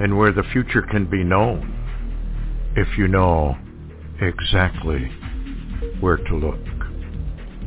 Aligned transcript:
And 0.00 0.16
where 0.16 0.32
the 0.32 0.44
future 0.52 0.82
can 0.82 1.08
be 1.08 1.22
known 1.22 1.76
if 2.74 2.88
you 2.96 3.06
know 3.06 3.56
exactly 4.20 5.10
where 6.00 6.16
to 6.16 6.36
look. 6.36 6.60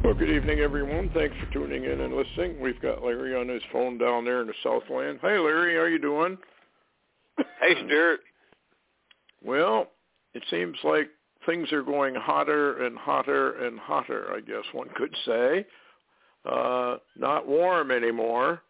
Well, 0.03 0.13
good 0.15 0.29
evening, 0.29 0.59
everyone. 0.59 1.11
Thanks 1.13 1.35
for 1.39 1.53
tuning 1.53 1.85
in 1.85 2.01
and 2.01 2.15
listening. 2.15 2.59
We've 2.59 2.81
got 2.81 3.03
Larry 3.03 3.35
on 3.35 3.47
his 3.47 3.61
phone 3.71 3.97
down 3.97 4.25
there 4.25 4.41
in 4.41 4.47
the 4.47 4.53
Southland. 4.63 5.19
Hey, 5.21 5.37
Larry, 5.37 5.75
how 5.77 5.85
you 5.85 5.99
doing? 5.99 6.37
Hey, 7.37 7.75
Stewart. 7.85 8.19
Well, 9.43 9.91
it 10.33 10.43
seems 10.49 10.77
like 10.83 11.09
things 11.45 11.71
are 11.71 11.83
going 11.83 12.15
hotter 12.15 12.83
and 12.83 12.97
hotter 12.97 13.65
and 13.65 13.79
hotter, 13.79 14.33
I 14.35 14.39
guess 14.41 14.63
one 14.73 14.89
could 14.95 15.15
say. 15.25 15.65
Uh, 16.45 16.97
not 17.17 17.47
warm 17.47 17.91
anymore. 17.91 18.61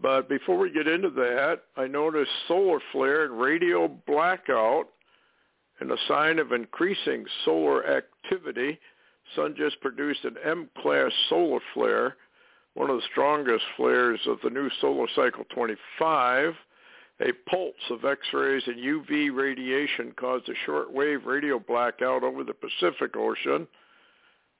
But 0.00 0.28
before 0.28 0.58
we 0.58 0.70
get 0.70 0.88
into 0.88 1.10
that, 1.10 1.62
I 1.76 1.86
noticed 1.86 2.30
solar 2.48 2.80
flare 2.92 3.24
and 3.24 3.40
radio 3.40 3.88
blackout 3.88 4.88
and 5.80 5.90
a 5.90 5.96
sign 6.08 6.38
of 6.38 6.52
increasing 6.52 7.24
solar 7.44 7.86
activity. 7.86 8.78
Sun 9.34 9.54
just 9.56 9.80
produced 9.80 10.24
an 10.24 10.36
M-class 10.44 11.10
solar 11.28 11.60
flare, 11.72 12.16
one 12.74 12.90
of 12.90 12.96
the 12.96 13.06
strongest 13.10 13.64
flares 13.76 14.20
of 14.26 14.38
the 14.42 14.50
new 14.50 14.68
solar 14.80 15.08
cycle 15.14 15.44
25. 15.54 16.54
A 17.20 17.32
pulse 17.48 17.74
of 17.90 18.04
X-rays 18.04 18.64
and 18.66 18.76
UV 18.76 19.34
radiation 19.34 20.12
caused 20.16 20.48
a 20.48 20.68
shortwave 20.68 21.24
radio 21.24 21.60
blackout 21.60 22.24
over 22.24 22.42
the 22.42 22.52
Pacific 22.52 23.16
Ocean, 23.16 23.68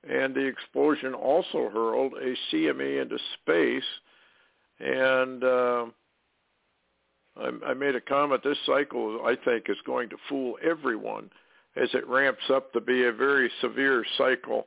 and 0.08 0.34
the 0.34 0.46
explosion 0.46 1.14
also 1.14 1.68
hurled 1.68 2.12
a 2.14 2.34
CME 2.50 3.02
into 3.02 3.18
space. 3.42 3.82
And 4.80 5.44
uh, 5.44 5.86
I, 7.36 7.50
I 7.68 7.74
made 7.74 7.94
a 7.94 8.00
comment. 8.00 8.42
This 8.42 8.58
cycle, 8.66 9.20
I 9.24 9.36
think, 9.44 9.66
is 9.68 9.76
going 9.86 10.08
to 10.10 10.16
fool 10.28 10.56
everyone 10.62 11.30
as 11.76 11.88
it 11.94 12.06
ramps 12.08 12.44
up 12.52 12.72
to 12.72 12.80
be 12.80 13.04
a 13.04 13.12
very 13.12 13.50
severe 13.60 14.04
cycle 14.16 14.66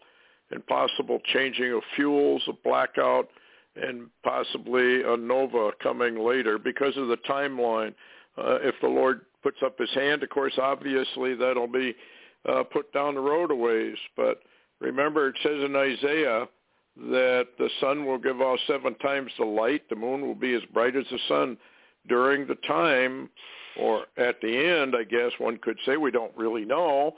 and 0.52 0.66
possible 0.68 1.20
changing 1.34 1.74
of 1.74 1.82
fuels, 1.96 2.42
a 2.48 2.54
blackout, 2.64 3.30
and 3.76 4.08
possibly 4.24 5.04
a 5.04 5.16
nova 5.18 5.72
coming 5.82 6.20
later 6.20 6.58
because 6.58 6.96
of 6.98 7.08
the 7.08 7.18
timeline. 7.30 7.94
Uh, 8.38 8.60
if 8.62 8.76
the 8.82 8.88
Lord 8.88 9.22
puts 9.44 9.58
up 9.64 9.78
his 9.78 9.90
hand, 9.94 10.24
of 10.24 10.30
course, 10.30 10.54
obviously 10.62 11.36
that'll 11.36 11.68
be 11.68 11.96
uh, 12.48 12.64
put 12.64 12.92
down 12.94 13.16
the 13.16 13.22
road 13.22 13.52
a 13.52 13.56
ways. 13.56 13.98
But 14.16 14.42
remember, 14.80 15.30
it 15.30 15.36
says 15.44 15.64
in 15.64 15.76
Isaiah 15.76 16.48
that 17.00 17.48
the 17.58 17.70
sun 17.80 18.06
will 18.06 18.18
give 18.18 18.42
off 18.42 18.60
seven 18.68 18.96
times 18.96 19.32
the 19.38 19.46
light. 19.46 19.88
The 19.90 19.96
moon 19.96 20.26
will 20.26 20.36
be 20.36 20.54
as 20.54 20.64
bright 20.74 20.96
as 20.96 21.06
the 21.12 21.20
sun 21.28 21.58
during 22.08 22.48
the 22.48 22.56
time, 22.68 23.30
or 23.80 24.06
at 24.18 24.42
the 24.42 24.58
end, 24.58 24.96
I 24.96 25.04
guess 25.04 25.32
one 25.38 25.58
could 25.58 25.78
say, 25.86 25.98
we 25.98 26.12
don't 26.12 26.36
really 26.36 26.66
know, 26.66 27.16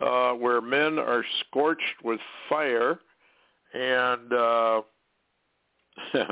uh, 0.00 0.32
where 0.32 0.60
men 0.60 0.98
are 0.98 1.24
scorched 1.40 2.02
with 2.04 2.20
fire 2.48 2.98
and 3.72 4.32
uh, 4.32 4.82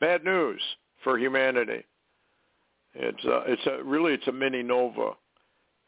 bad 0.00 0.24
news 0.24 0.60
for 1.02 1.18
humanity. 1.18 1.84
It's 2.94 3.24
a, 3.24 3.42
it's 3.46 3.66
a, 3.66 3.82
really 3.82 4.12
it's 4.12 4.28
a 4.28 4.32
mini 4.32 4.62
nova, 4.62 5.12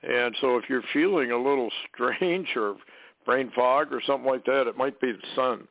and 0.02 0.34
so 0.40 0.56
if 0.56 0.64
you're 0.68 0.82
feeling 0.92 1.30
a 1.30 1.36
little 1.36 1.70
strange 1.94 2.48
or 2.56 2.76
brain 3.24 3.52
fog 3.54 3.92
or 3.92 4.00
something 4.06 4.28
like 4.28 4.44
that, 4.46 4.66
it 4.66 4.76
might 4.76 5.00
be 5.00 5.12
the 5.12 5.18
sun. 5.36 5.68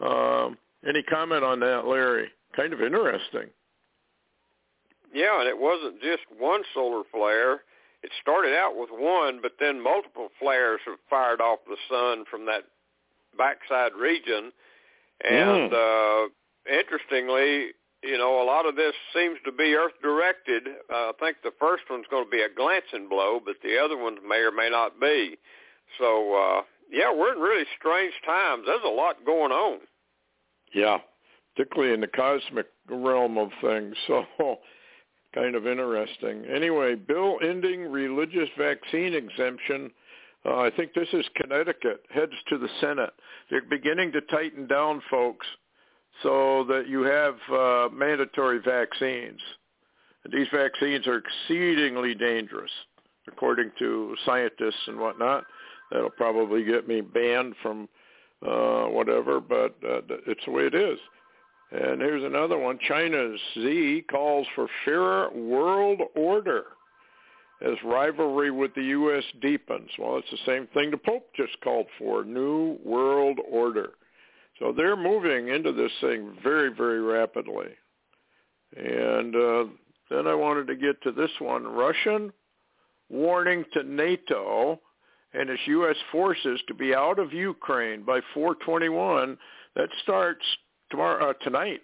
Um, 0.00 0.58
any 0.86 1.02
comment 1.02 1.44
on 1.44 1.60
that, 1.60 1.86
Larry? 1.86 2.30
Kind 2.54 2.72
of 2.72 2.80
interesting. 2.80 3.50
Yeah, 5.12 5.40
and 5.40 5.48
it 5.48 5.58
wasn't 5.58 6.00
just 6.02 6.22
one 6.38 6.62
solar 6.74 7.02
flare. 7.12 7.62
It 8.02 8.10
started 8.20 8.54
out 8.54 8.76
with 8.76 8.90
one, 8.92 9.40
but 9.40 9.52
then 9.58 9.80
multiple 9.80 10.28
flares 10.38 10.80
have 10.86 10.98
fired 11.08 11.40
off 11.40 11.60
the 11.66 11.76
sun 11.88 12.24
from 12.30 12.44
that 12.46 12.64
backside 13.36 13.94
region. 13.94 14.52
And 15.22 15.72
Mm. 15.72 15.72
uh, 15.72 16.28
interestingly, 16.70 17.72
you 18.02 18.18
know, 18.18 18.42
a 18.42 18.44
lot 18.44 18.66
of 18.66 18.76
this 18.76 18.94
seems 19.14 19.40
to 19.44 19.52
be 19.52 19.74
Earth 19.74 19.98
directed. 20.02 20.68
Uh, 20.90 21.08
I 21.08 21.12
think 21.18 21.40
the 21.42 21.52
first 21.52 21.88
one's 21.88 22.06
going 22.08 22.24
to 22.24 22.30
be 22.30 22.42
a 22.42 22.48
glancing 22.48 23.08
blow, 23.08 23.40
but 23.40 23.56
the 23.62 23.78
other 23.78 23.96
ones 23.96 24.18
may 24.22 24.40
or 24.40 24.52
may 24.52 24.68
not 24.68 25.00
be. 25.00 25.38
So, 25.98 26.34
uh, 26.34 26.62
yeah, 26.90 27.12
we're 27.12 27.32
in 27.32 27.38
really 27.38 27.64
strange 27.78 28.14
times. 28.24 28.64
There's 28.66 28.80
a 28.84 28.88
lot 28.88 29.24
going 29.24 29.52
on. 29.52 29.80
Yeah, 30.74 30.98
particularly 31.54 31.94
in 31.94 32.00
the 32.00 32.08
cosmic 32.08 32.66
realm 32.88 33.38
of 33.38 33.50
things. 33.60 33.96
So 34.38 34.58
kind 35.34 35.54
of 35.54 35.66
interesting. 35.66 36.46
Anyway, 36.46 36.94
bill 36.94 37.36
ending 37.42 37.82
religious 37.90 38.48
vaccine 38.56 39.12
exemption. 39.12 39.90
Uh, 40.46 40.60
I 40.60 40.70
think 40.74 40.94
this 40.94 41.08
is 41.12 41.26
Connecticut, 41.34 42.04
heads 42.08 42.32
to 42.48 42.56
the 42.56 42.68
Senate. 42.80 43.10
They're 43.50 43.62
beginning 43.62 44.12
to 44.12 44.22
tighten 44.22 44.66
down, 44.66 45.02
folks, 45.10 45.46
so 46.22 46.64
that 46.68 46.88
you 46.88 47.02
have 47.02 47.34
uh, 47.52 47.88
mandatory 47.92 48.60
vaccines. 48.64 49.40
And 50.24 50.32
these 50.32 50.48
vaccines 50.52 51.06
are 51.06 51.20
exceedingly 51.20 52.14
dangerous, 52.14 52.70
according 53.28 53.72
to 53.78 54.16
scientists 54.24 54.86
and 54.86 54.98
whatnot. 54.98 55.44
That'll 55.90 56.10
probably 56.10 56.64
get 56.64 56.88
me 56.88 57.00
banned 57.00 57.54
from 57.62 57.88
uh, 58.46 58.84
whatever, 58.84 59.40
but 59.40 59.76
uh, 59.86 60.00
it's 60.26 60.44
the 60.44 60.50
way 60.50 60.64
it 60.64 60.74
is. 60.74 60.98
And 61.72 62.00
here's 62.00 62.24
another 62.24 62.58
one. 62.58 62.78
China's 62.86 63.40
Xi 63.54 64.04
calls 64.10 64.46
for 64.54 64.68
fairer 64.84 65.30
world 65.32 66.00
order 66.14 66.64
as 67.62 67.74
rivalry 67.84 68.50
with 68.50 68.74
the 68.74 68.82
U.S. 68.82 69.24
deepens. 69.40 69.90
Well, 69.98 70.18
it's 70.18 70.30
the 70.30 70.38
same 70.46 70.66
thing 70.68 70.90
the 70.90 70.98
Pope 70.98 71.28
just 71.34 71.58
called 71.62 71.86
for, 71.98 72.24
new 72.24 72.78
world 72.84 73.38
order. 73.50 73.90
So 74.58 74.72
they're 74.76 74.96
moving 74.96 75.48
into 75.48 75.72
this 75.72 75.92
thing 76.00 76.36
very, 76.42 76.72
very 76.72 77.00
rapidly. 77.00 77.68
And 78.76 79.34
uh, 79.34 79.64
then 80.10 80.26
I 80.26 80.34
wanted 80.34 80.66
to 80.68 80.76
get 80.76 81.00
to 81.02 81.12
this 81.12 81.30
one. 81.40 81.64
Russian 81.64 82.32
warning 83.08 83.64
to 83.72 83.82
NATO 83.82 84.80
and 85.34 85.50
its 85.50 85.62
U.S. 85.66 85.96
forces 86.12 86.60
to 86.68 86.74
be 86.74 86.94
out 86.94 87.18
of 87.18 87.32
Ukraine 87.32 88.02
by 88.02 88.20
421. 88.34 89.36
That 89.74 89.88
starts 90.02 90.44
tomorrow 90.90 91.30
uh, 91.30 91.32
tonight. 91.42 91.80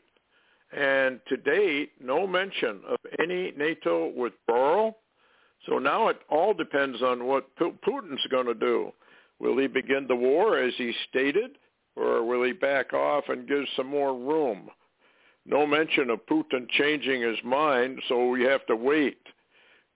And 0.76 1.20
to 1.28 1.36
date, 1.36 1.91
no 2.00 2.26
mention 2.26 2.81
of 2.88 2.97
any 3.19 3.52
NATO 3.56 4.12
withdrawal. 4.16 4.98
So 5.66 5.78
now 5.78 6.08
it 6.08 6.19
all 6.31 6.54
depends 6.54 7.02
on 7.02 7.26
what 7.26 7.54
Putin's 7.56 8.26
going 8.31 8.47
to 8.47 8.54
do. 8.54 8.92
Will 9.38 9.58
he 9.58 9.66
begin 9.66 10.06
the 10.08 10.16
war 10.16 10.58
as 10.58 10.72
he 10.78 10.92
stated, 11.10 11.58
or 11.97 12.25
will 12.25 12.42
he 12.44 12.52
back 12.52 12.94
off 12.94 13.25
and 13.28 13.47
give 13.47 13.64
some 13.76 13.88
more 13.88 14.16
room? 14.16 14.70
No 15.44 15.66
mention 15.66 16.10
of 16.10 16.25
Putin 16.26 16.69
changing 16.70 17.22
his 17.22 17.38
mind, 17.44 18.00
so 18.08 18.28
we 18.28 18.42
have 18.44 18.64
to 18.66 18.76
wait. 18.76 19.19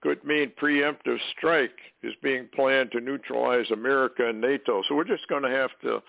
Could 0.01 0.23
mean 0.23 0.51
preemptive 0.61 1.17
strike 1.35 1.77
is 2.03 2.13
being 2.21 2.47
planned 2.53 2.91
to 2.91 2.99
neutralize 2.99 3.69
America 3.71 4.29
and 4.29 4.39
NATO. 4.39 4.83
So 4.87 4.95
we're 4.95 5.03
just 5.03 5.27
going 5.27 5.43
to 5.43 5.49
have 5.49 5.71
to 5.81 6.01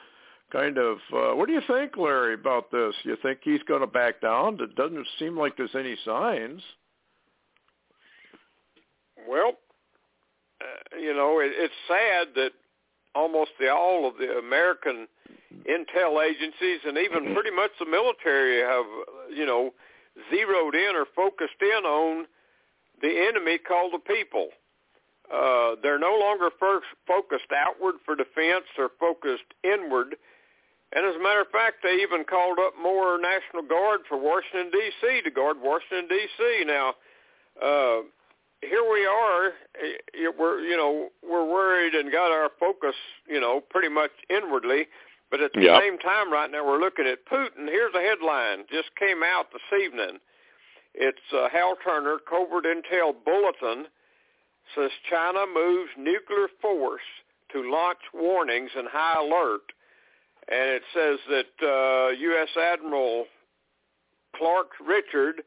kind 0.53 0.79
of 0.79 0.99
uh, 1.13 1.35
what 1.35 1.47
do 1.47 1.55
you 1.55 1.63
think 1.67 1.97
larry 1.97 2.35
about 2.35 2.71
this? 2.71 2.95
You 3.05 3.17
think 3.23 3.41
he's 3.43 3.63
going 3.63 3.81
to 3.81 3.87
back 3.87 4.21
down? 4.21 4.59
It 4.61 4.75
doesn't 4.77 5.07
seem 5.19 5.39
like 5.39 5.57
there's 5.57 5.75
any 5.75 5.97
signs. 6.05 6.61
Well, 9.29 9.53
uh, 10.61 10.99
you 11.01 11.15
know, 11.15 11.41
it, 11.41 11.53
it's 11.55 11.75
sad 11.87 12.29
that 12.35 12.51
almost 13.15 13.51
the, 13.59 13.69
all 13.69 14.07
of 14.09 14.15
the 14.19 14.39
American 14.39 15.07
intel 15.69 16.25
agencies 16.25 16.81
and 16.87 16.97
even 16.99 17.35
pretty 17.35 17.51
much 17.51 17.71
the 17.79 17.87
military 17.87 18.61
have, 18.61 18.87
you 19.35 19.47
know, 19.47 19.71
zeroed 20.31 20.75
in 20.75 20.95
or 20.95 21.07
focused 21.15 21.61
in 21.61 21.85
on 21.85 22.27
the 23.01 23.27
enemy 23.29 23.59
called 23.59 23.93
the 23.93 23.99
people. 23.99 24.49
Uh, 25.33 25.75
they're 25.83 25.99
no 25.99 26.17
longer 26.19 26.49
first 26.59 26.87
focused 27.07 27.53
outward 27.55 27.97
for 28.05 28.17
defense; 28.17 28.65
they're 28.77 28.89
focused 29.01 29.45
inward. 29.63 30.17
And 30.93 31.05
as 31.05 31.17
a 31.17 31.23
matter 31.23 31.43
of 31.43 31.49
fact, 31.49 31.83
they 31.83 32.01
even 32.01 32.25
called 32.25 32.59
up 32.59 32.73
more 32.81 33.19
National 33.21 33.63
Guard 33.63 34.01
for 34.09 34.17
Washington 34.17 34.71
D.C. 34.73 35.21
to 35.23 35.31
guard 35.31 35.59
Washington 35.61 36.09
D.C. 36.09 36.65
Now, 36.67 36.95
uh, 37.61 38.03
here 38.63 38.83
we 38.91 39.05
are 39.07 39.53
we're 40.39 40.61
you 40.61 40.77
know 40.77 41.09
we're 41.23 41.45
worried 41.45 41.95
and 41.95 42.11
got 42.11 42.31
our 42.33 42.51
focus 42.59 42.95
you 43.29 43.41
know 43.41 43.61
pretty 43.71 43.89
much 43.89 44.11
inwardly, 44.31 44.87
but 45.31 45.41
at 45.41 45.53
the 45.53 45.63
Yep. 45.63 45.83
same 45.83 45.99
time 45.99 46.33
right 46.33 46.51
now 46.51 46.67
we're 46.67 46.81
looking 46.81 47.07
at 47.07 47.27
Putin. 47.27 47.67
Here's 47.69 47.95
a 47.95 48.01
headline 48.01 48.65
just 48.71 48.95
came 48.97 49.23
out 49.23 49.53
this 49.53 49.81
evening. 49.81 50.19
It's 51.01 51.19
uh, 51.33 51.49
Hal 51.53 51.77
Turner 51.85 52.19
Covert 52.29 52.65
Intel 52.65 53.15
Bulletin 53.25 53.87
says 54.75 54.91
China 55.09 55.45
moves 55.47 55.91
nuclear 55.97 56.49
force 56.61 57.07
to 57.53 57.71
launch 57.71 58.01
warnings 58.13 58.71
and 58.77 58.89
high 58.91 59.23
alert, 59.23 59.63
and 60.51 60.69
it 60.71 60.83
says 60.93 61.19
that 61.31 61.67
uh, 61.67 62.11
U.S. 62.11 62.49
Admiral 62.61 63.27
Clark 64.37 64.71
Richard 64.85 65.43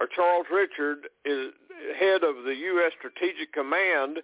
or 0.00 0.08
Charles 0.14 0.46
Richard 0.52 1.08
is 1.24 1.52
head 1.98 2.24
of 2.24 2.44
the 2.44 2.54
U.S. 2.54 2.92
Strategic 2.98 3.52
Command 3.52 4.18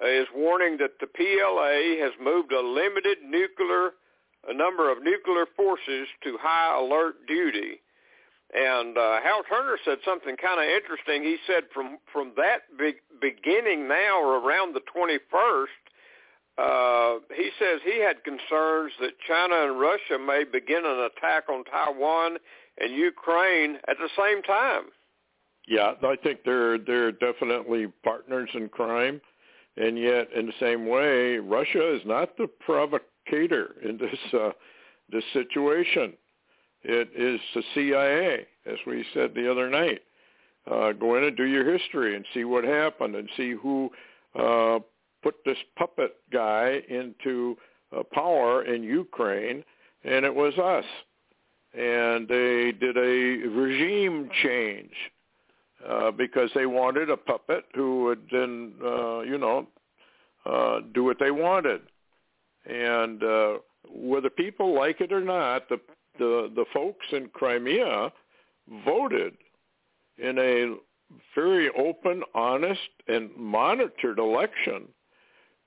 uh, 0.00 0.06
is 0.06 0.28
warning 0.36 0.78
that 0.78 1.00
the 1.00 1.08
PLA 1.08 2.00
has 2.04 2.12
moved 2.22 2.52
a 2.52 2.60
limited 2.60 3.18
nuclear 3.26 3.90
a 4.48 4.54
number 4.54 4.92
of 4.92 5.02
nuclear 5.02 5.46
forces 5.56 6.06
to 6.22 6.38
high 6.40 6.78
alert 6.78 7.26
duty. 7.26 7.80
And 8.54 8.96
uh, 8.96 9.20
Hal 9.22 9.42
Turner 9.48 9.76
said 9.84 9.98
something 10.04 10.36
kind 10.36 10.60
of 10.60 10.66
interesting. 10.66 11.22
He 11.22 11.36
said 11.46 11.64
from 11.74 11.98
from 12.12 12.32
that 12.36 12.62
be- 12.78 13.02
beginning 13.20 13.88
now 13.88 14.22
or 14.22 14.38
around 14.38 14.74
the 14.74 14.82
21st, 14.94 15.66
uh, 16.58 17.18
he 17.34 17.50
says 17.58 17.80
he 17.84 18.00
had 18.00 18.22
concerns 18.22 18.92
that 19.00 19.12
China 19.26 19.68
and 19.68 19.80
Russia 19.80 20.18
may 20.18 20.44
begin 20.44 20.86
an 20.86 21.08
attack 21.10 21.48
on 21.48 21.64
Taiwan 21.64 22.38
and 22.78 22.92
Ukraine 22.94 23.78
at 23.88 23.96
the 23.98 24.08
same 24.16 24.42
time. 24.42 24.84
Yeah, 25.66 25.94
I 26.02 26.16
think 26.22 26.40
they're 26.44 26.78
they're 26.78 27.12
definitely 27.12 27.88
partners 28.04 28.48
in 28.54 28.68
crime, 28.68 29.20
and 29.76 29.98
yet 29.98 30.28
in 30.32 30.46
the 30.46 30.52
same 30.60 30.86
way, 30.86 31.38
Russia 31.38 31.96
is 31.96 32.02
not 32.06 32.36
the 32.36 32.46
provocator 32.46 33.74
in 33.82 33.98
this 33.98 34.18
uh, 34.32 34.52
this 35.10 35.24
situation. 35.32 36.14
It 36.88 37.10
is 37.16 37.40
the 37.52 37.64
CIA, 37.74 38.46
as 38.64 38.78
we 38.86 39.04
said 39.12 39.34
the 39.34 39.50
other 39.50 39.68
night. 39.68 40.02
Uh, 40.70 40.92
go 40.92 41.16
in 41.16 41.24
and 41.24 41.36
do 41.36 41.42
your 41.42 41.68
history 41.68 42.14
and 42.14 42.24
see 42.32 42.44
what 42.44 42.62
happened 42.62 43.16
and 43.16 43.28
see 43.36 43.50
who 43.52 43.90
uh, 44.38 44.78
put 45.20 45.34
this 45.44 45.58
puppet 45.76 46.14
guy 46.32 46.80
into 46.88 47.56
uh, 47.96 48.04
power 48.12 48.62
in 48.62 48.84
Ukraine, 48.84 49.64
and 50.04 50.24
it 50.24 50.32
was 50.32 50.56
us. 50.58 50.84
And 51.74 52.28
they 52.28 52.70
did 52.70 52.96
a 52.96 53.48
regime 53.48 54.30
change 54.44 54.94
uh, 55.88 56.12
because 56.12 56.50
they 56.54 56.66
wanted 56.66 57.10
a 57.10 57.16
puppet 57.16 57.64
who 57.74 58.04
would 58.04 58.28
then, 58.30 58.74
uh, 58.80 59.20
you 59.22 59.38
know, 59.38 59.66
uh, 60.44 60.82
do 60.94 61.02
what 61.02 61.18
they 61.18 61.32
wanted. 61.32 61.80
And 62.64 63.24
uh, 63.24 63.54
whether 63.92 64.30
people 64.30 64.72
like 64.72 65.00
it 65.00 65.12
or 65.12 65.20
not, 65.20 65.68
the 65.68 65.80
the 66.18 66.50
the 66.54 66.64
folks 66.72 67.06
in 67.12 67.28
Crimea 67.28 68.12
voted 68.84 69.34
in 70.18 70.38
a 70.38 70.76
very 71.34 71.70
open, 71.78 72.22
honest, 72.34 72.80
and 73.08 73.30
monitored 73.36 74.18
election 74.18 74.88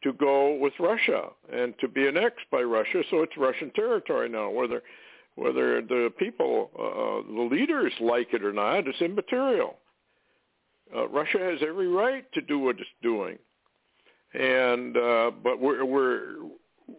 to 0.04 0.14
go 0.14 0.56
with 0.56 0.74
Russia 0.80 1.30
and 1.52 1.74
to 1.80 1.88
be 1.88 2.08
annexed 2.08 2.46
by 2.52 2.62
Russia. 2.62 3.04
So 3.10 3.22
it's 3.22 3.38
Russian 3.38 3.72
territory 3.72 4.30
now. 4.30 4.50
Whether 4.50 4.82
whether 5.36 5.82
the 5.82 6.12
people, 6.18 6.70
uh, 6.78 7.34
the 7.34 7.42
leaders 7.44 7.94
like 8.02 8.34
it 8.34 8.44
or 8.44 8.52
not, 8.52 8.88
is 8.88 8.96
immaterial. 9.00 9.78
Uh, 10.94 11.08
Russia 11.08 11.38
has 11.40 11.60
every 11.66 11.88
right 11.88 12.26
to 12.34 12.42
do 12.42 12.60
what 12.60 12.78
it's 12.80 12.90
doing, 13.02 13.38
and 14.34 14.98
uh, 14.98 15.32
but 15.44 15.60
we're 15.60 15.86
we're 15.86 16.36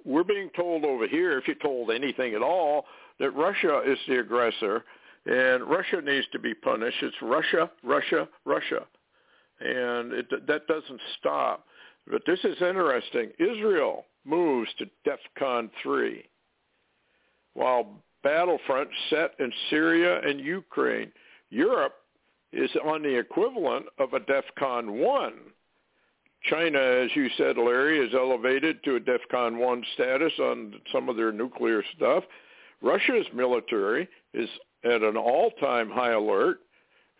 we're 0.04 0.24
being 0.24 0.50
told 0.56 0.84
over 0.84 1.06
here, 1.08 1.38
if 1.38 1.46
you're 1.46 1.56
told 1.56 1.90
anything 1.90 2.34
at 2.34 2.42
all, 2.42 2.86
that 3.20 3.30
Russia 3.32 3.82
is 3.86 3.98
the 4.08 4.18
aggressor 4.18 4.82
and 5.26 5.62
Russia 5.64 6.00
needs 6.02 6.26
to 6.32 6.38
be 6.38 6.54
punished. 6.54 6.96
It's 7.02 7.14
Russia, 7.22 7.70
Russia, 7.84 8.26
Russia, 8.44 8.86
and 9.60 10.12
it, 10.12 10.46
that 10.46 10.66
doesn't 10.66 11.00
stop. 11.18 11.66
But 12.10 12.22
this 12.26 12.40
is 12.42 12.56
interesting. 12.60 13.30
Israel 13.38 14.06
moves 14.24 14.70
to 14.78 14.86
DEFCON 15.06 15.70
3, 15.82 16.24
while 17.52 18.02
battlefront 18.22 18.88
set 19.10 19.32
in 19.38 19.52
Syria 19.68 20.20
and 20.26 20.40
Ukraine. 20.40 21.12
Europe 21.50 21.94
is 22.52 22.70
on 22.84 23.02
the 23.02 23.18
equivalent 23.18 23.86
of 23.98 24.14
a 24.14 24.20
DEFCON 24.20 24.90
1. 24.90 25.32
China, 26.48 26.78
as 26.78 27.10
you 27.14 27.28
said, 27.36 27.58
Larry, 27.58 27.98
is 27.98 28.14
elevated 28.14 28.82
to 28.84 28.96
a 28.96 29.00
DEFCON 29.00 29.58
1 29.58 29.84
status 29.94 30.32
on 30.38 30.74
some 30.90 31.10
of 31.10 31.16
their 31.16 31.32
nuclear 31.32 31.82
stuff. 31.96 32.24
Russia's 32.82 33.26
military 33.34 34.08
is 34.34 34.48
at 34.84 35.02
an 35.02 35.16
all-time 35.16 35.90
high 35.90 36.12
alert, 36.12 36.60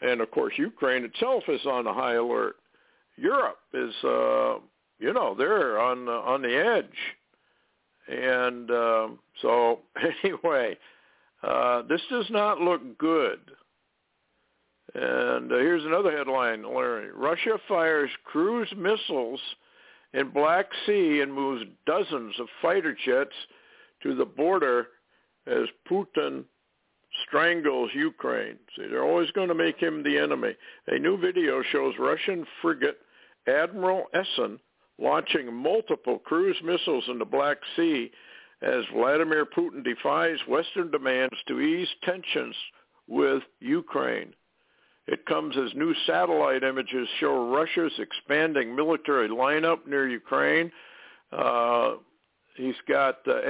and 0.00 0.20
of 0.20 0.30
course 0.30 0.54
Ukraine 0.56 1.04
itself 1.04 1.44
is 1.48 1.64
on 1.66 1.86
a 1.86 1.92
high 1.92 2.14
alert. 2.14 2.56
Europe 3.16 3.58
is, 3.74 3.94
uh, 4.02 4.54
you 4.98 5.12
know, 5.12 5.34
they're 5.36 5.78
on 5.78 6.08
uh, 6.08 6.12
on 6.12 6.42
the 6.42 6.56
edge, 6.56 6.86
and 8.08 8.70
uh, 8.70 9.08
so 9.42 9.80
anyway, 10.24 10.76
uh, 11.42 11.82
this 11.82 12.00
does 12.10 12.26
not 12.30 12.60
look 12.60 12.98
good. 12.98 13.40
And 14.94 15.52
uh, 15.52 15.56
here's 15.56 15.84
another 15.84 16.16
headline, 16.16 16.62
Larry. 16.62 17.12
Russia 17.12 17.58
fires 17.68 18.10
cruise 18.24 18.72
missiles 18.76 19.40
in 20.14 20.30
Black 20.30 20.66
Sea 20.86 21.20
and 21.20 21.32
moves 21.32 21.64
dozens 21.86 22.34
of 22.40 22.48
fighter 22.60 22.96
jets 23.04 23.34
to 24.02 24.16
the 24.16 24.24
border 24.24 24.88
as 25.50 25.68
Putin 25.90 26.44
strangles 27.26 27.90
Ukraine. 27.94 28.58
See, 28.76 28.86
they're 28.88 29.04
always 29.04 29.30
going 29.32 29.48
to 29.48 29.54
make 29.54 29.78
him 29.78 30.02
the 30.02 30.18
enemy. 30.18 30.54
A 30.86 30.98
new 30.98 31.18
video 31.18 31.62
shows 31.72 31.94
Russian 31.98 32.46
frigate 32.62 32.98
Admiral 33.48 34.04
Essen 34.14 34.60
launching 34.98 35.52
multiple 35.52 36.18
cruise 36.18 36.58
missiles 36.62 37.04
in 37.08 37.18
the 37.18 37.24
Black 37.24 37.58
Sea 37.74 38.10
as 38.62 38.84
Vladimir 38.94 39.46
Putin 39.46 39.82
defies 39.82 40.38
Western 40.46 40.90
demands 40.90 41.34
to 41.48 41.60
ease 41.60 41.88
tensions 42.04 42.54
with 43.08 43.42
Ukraine. 43.60 44.34
It 45.06 45.24
comes 45.26 45.56
as 45.56 45.74
new 45.74 45.94
satellite 46.06 46.62
images 46.62 47.08
show 47.18 47.50
Russia's 47.52 47.92
expanding 47.98 48.76
military 48.76 49.28
lineup 49.28 49.86
near 49.86 50.08
Ukraine. 50.08 50.70
Uh, 51.32 51.94
he's 52.56 52.76
got 52.86 53.16
uh, 53.26 53.40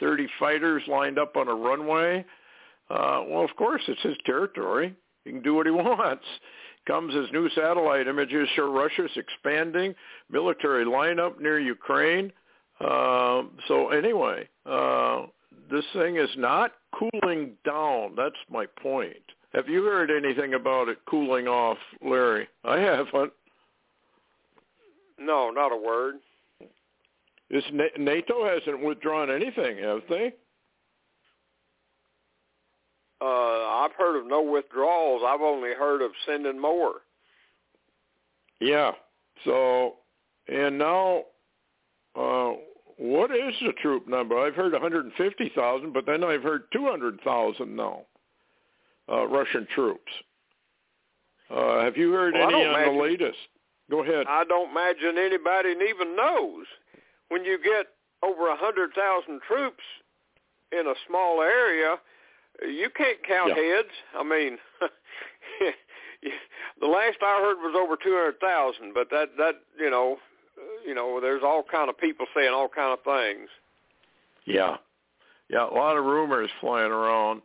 Su-30 0.00 0.26
fighters 0.38 0.82
lined 0.88 1.18
up 1.18 1.36
on 1.36 1.48
a 1.48 1.54
runway. 1.54 2.24
Uh, 2.90 3.22
well, 3.28 3.44
of 3.44 3.54
course, 3.56 3.82
it's 3.88 4.02
his 4.02 4.16
territory. 4.24 4.94
He 5.24 5.32
can 5.32 5.42
do 5.42 5.54
what 5.54 5.66
he 5.66 5.72
wants. 5.72 6.24
Comes 6.86 7.14
as 7.16 7.32
new 7.32 7.48
satellite 7.50 8.06
images 8.06 8.48
show 8.54 8.70
Russia's 8.72 9.10
expanding 9.16 9.94
military 10.30 10.84
lineup 10.84 11.40
near 11.40 11.58
Ukraine. 11.58 12.32
Uh, 12.80 13.42
so 13.66 13.88
anyway, 13.88 14.48
uh, 14.64 15.22
this 15.70 15.84
thing 15.94 16.16
is 16.16 16.30
not 16.36 16.72
cooling 16.94 17.52
down. 17.64 18.14
That's 18.16 18.36
my 18.50 18.66
point. 18.80 19.16
Have 19.52 19.68
you 19.68 19.82
heard 19.84 20.10
anything 20.10 20.54
about 20.54 20.88
it 20.88 20.98
cooling 21.08 21.48
off, 21.48 21.78
Larry? 22.04 22.46
I 22.64 22.78
haven't. 22.78 23.32
No, 25.18 25.50
not 25.50 25.72
a 25.72 25.76
word. 25.76 26.16
Is 27.50 27.64
NATO 27.98 28.44
hasn't 28.44 28.82
withdrawn 28.82 29.30
anything, 29.30 29.78
have 29.78 30.00
they? 30.08 30.32
Uh, 33.20 33.24
I've 33.24 33.92
heard 33.92 34.18
of 34.20 34.26
no 34.26 34.42
withdrawals. 34.42 35.22
I've 35.26 35.40
only 35.40 35.72
heard 35.72 36.02
of 36.02 36.10
sending 36.26 36.60
more. 36.60 36.94
Yeah. 38.60 38.92
So, 39.44 39.94
and 40.48 40.78
now, 40.78 41.22
uh, 42.14 42.52
what 42.98 43.30
is 43.30 43.54
the 43.62 43.72
troop 43.80 44.08
number? 44.08 44.38
I've 44.38 44.54
heard 44.54 44.72
150,000, 44.72 45.92
but 45.92 46.04
then 46.06 46.24
I've 46.24 46.42
heard 46.42 46.64
200,000 46.72 47.76
now. 47.76 48.02
Uh, 49.08 49.26
Russian 49.28 49.68
troops. 49.72 50.12
Uh, 51.48 51.80
have 51.80 51.96
you 51.96 52.10
heard 52.10 52.34
Well, 52.34 52.48
any 52.48 52.64
on 52.64 52.96
the 52.96 53.00
latest? 53.00 53.38
Go 53.88 54.02
ahead. 54.02 54.26
I 54.28 54.42
don't 54.44 54.70
imagine 54.70 55.16
anybody 55.16 55.74
even 55.88 56.16
knows. 56.16 56.66
When 57.28 57.44
you 57.44 57.58
get 57.62 57.86
over 58.22 58.48
a 58.48 58.56
hundred 58.56 58.92
thousand 58.94 59.40
troops 59.46 59.82
in 60.72 60.86
a 60.86 60.94
small 61.06 61.42
area, 61.42 61.96
you 62.62 62.88
can't 62.90 63.18
count 63.26 63.52
Yeah. 63.56 63.62
heads. 63.62 63.88
I 64.18 64.22
mean, 64.22 64.58
the 66.80 66.86
last 66.86 67.18
I 67.22 67.40
heard 67.40 67.56
was 67.58 67.74
over 67.76 67.96
two 67.96 68.14
hundred 68.16 68.40
thousand, 68.40 68.94
but 68.94 69.10
that 69.10 69.36
that 69.38 69.54
you 69.78 69.90
know, 69.90 70.18
you 70.86 70.94
know, 70.94 71.20
there's 71.20 71.42
all 71.42 71.62
kind 71.62 71.88
of 71.90 71.98
people 71.98 72.26
saying 72.34 72.52
all 72.52 72.68
kind 72.68 72.92
of 72.92 73.02
things. 73.04 73.48
Yeah. 74.44 74.76
Yeah, 75.48 75.68
a 75.68 75.74
lot 75.74 75.96
of 75.96 76.04
rumors 76.04 76.50
flying 76.60 76.90
around. 76.90 77.40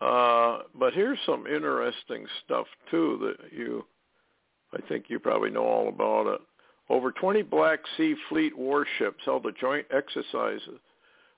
Uh, 0.00 0.60
but 0.74 0.94
here's 0.94 1.18
some 1.26 1.46
interesting 1.46 2.26
stuff 2.44 2.66
too 2.90 3.18
that 3.20 3.52
you 3.52 3.84
I 4.72 4.80
think 4.88 5.06
you 5.08 5.18
probably 5.18 5.50
know 5.50 5.64
all 5.64 5.88
about 5.88 6.26
it. 6.26 6.40
Over 6.90 7.12
20 7.12 7.42
Black 7.42 7.80
Sea 7.96 8.14
Fleet 8.28 8.56
warships 8.56 9.24
held 9.24 9.46
a 9.46 9.52
joint 9.52 9.86
exercise 9.94 10.60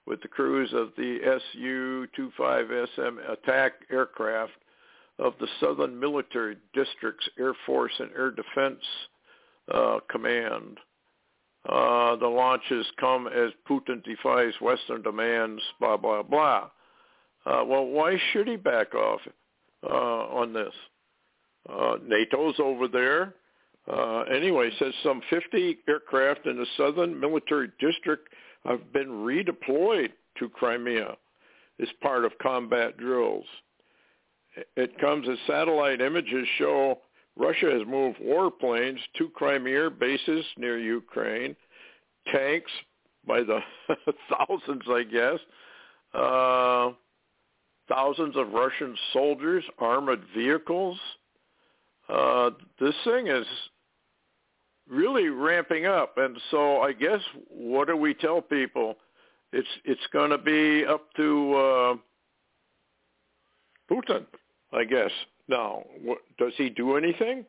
with 0.07 0.23
the 0.23 0.29
crews 0.29 0.73
of 0.73 0.91
the 0.97 1.19
Su-25SM 1.53 3.31
attack 3.31 3.73
aircraft 3.91 4.53
of 5.19 5.35
the 5.41 5.49
Southern 5.61 5.99
Military 5.99 6.57
District's 6.73 7.29
Air 7.39 7.55
Force 7.67 7.93
and 7.99 8.11
Air 8.17 8.31
Defense 8.31 8.83
uh, 9.73 9.99
Command. 10.11 10.79
Uh, 11.69 12.17
the 12.17 12.27
launches 12.27 12.87
come 12.99 13.27
as 13.27 13.51
Putin 13.69 14.03
defies 14.03 14.55
Western 14.61 15.03
demands, 15.03 15.63
blah, 15.79 15.97
blah, 15.97 16.23
blah. 16.23 16.71
Uh, 17.45 17.65
well, 17.67 17.87
why 17.87 18.17
should 18.33 18.49
he 18.49 18.57
back 18.57 18.95
off 18.95 19.21
uh, 19.85 19.87
on 19.87 20.53
this? 20.53 20.73
Uh, 21.69 21.97
NATO's 22.07 22.59
over 22.59 22.89
there. 22.89 23.35
Uh, 23.91 24.21
anyway, 24.23 24.71
says 24.79 24.93
some 25.03 25.21
50 25.31 25.79
aircraft 25.89 26.47
in 26.47 26.57
the 26.57 26.67
Southern 26.77 27.19
Military 27.19 27.71
District 27.81 28.29
have 28.65 28.93
been 28.93 29.09
redeployed 29.09 30.11
to 30.39 30.49
Crimea 30.49 31.17
as 31.81 31.89
part 32.03 32.25
of 32.25 32.33
combat 32.41 32.97
drills. 32.99 33.47
It 34.77 34.99
comes 35.01 35.29
as 35.29 35.39
satellite 35.47 36.01
images 36.01 36.47
show 36.59 36.99
Russia 37.37 37.71
has 37.71 37.87
moved 37.87 38.19
warplanes 38.19 38.99
to 39.17 39.29
Crimea 39.31 39.91
bases 39.91 40.45
near 40.57 40.79
Ukraine, 40.79 41.57
tanks 42.33 42.71
by 43.27 43.43
the 43.43 43.61
thousands, 44.31 44.83
I 44.89 45.03
guess, 45.05 45.39
uh, 46.15 46.91
thousands 47.89 48.37
of 48.37 48.53
Russian 48.53 48.97
soldiers, 49.13 49.65
armored 49.79 50.23
vehicles. 50.37 50.99
Uh, 52.09 52.51
this 52.79 52.95
thing 53.05 53.29
is 53.29 53.47
really 54.91 55.29
ramping 55.29 55.87
up, 55.87 56.19
and 56.19 56.37
so 56.51 56.81
I 56.81 56.93
guess 56.93 57.21
what 57.49 57.89
do 57.89 57.97
we 57.97 58.13
tell 58.15 58.43
people? 58.43 58.97
It's 59.53 59.69
it's 59.85 60.01
going 60.13 60.31
to 60.31 60.39
be 60.39 60.85
up 60.85 61.13
to 61.17 61.55
uh, 61.55 61.95
Putin, 63.91 64.27
I 64.73 64.85
guess. 64.85 65.11
Now, 65.49 65.83
what, 66.03 66.19
does 66.39 66.53
he 66.57 66.71
do 66.71 66.97
anything 66.97 67.45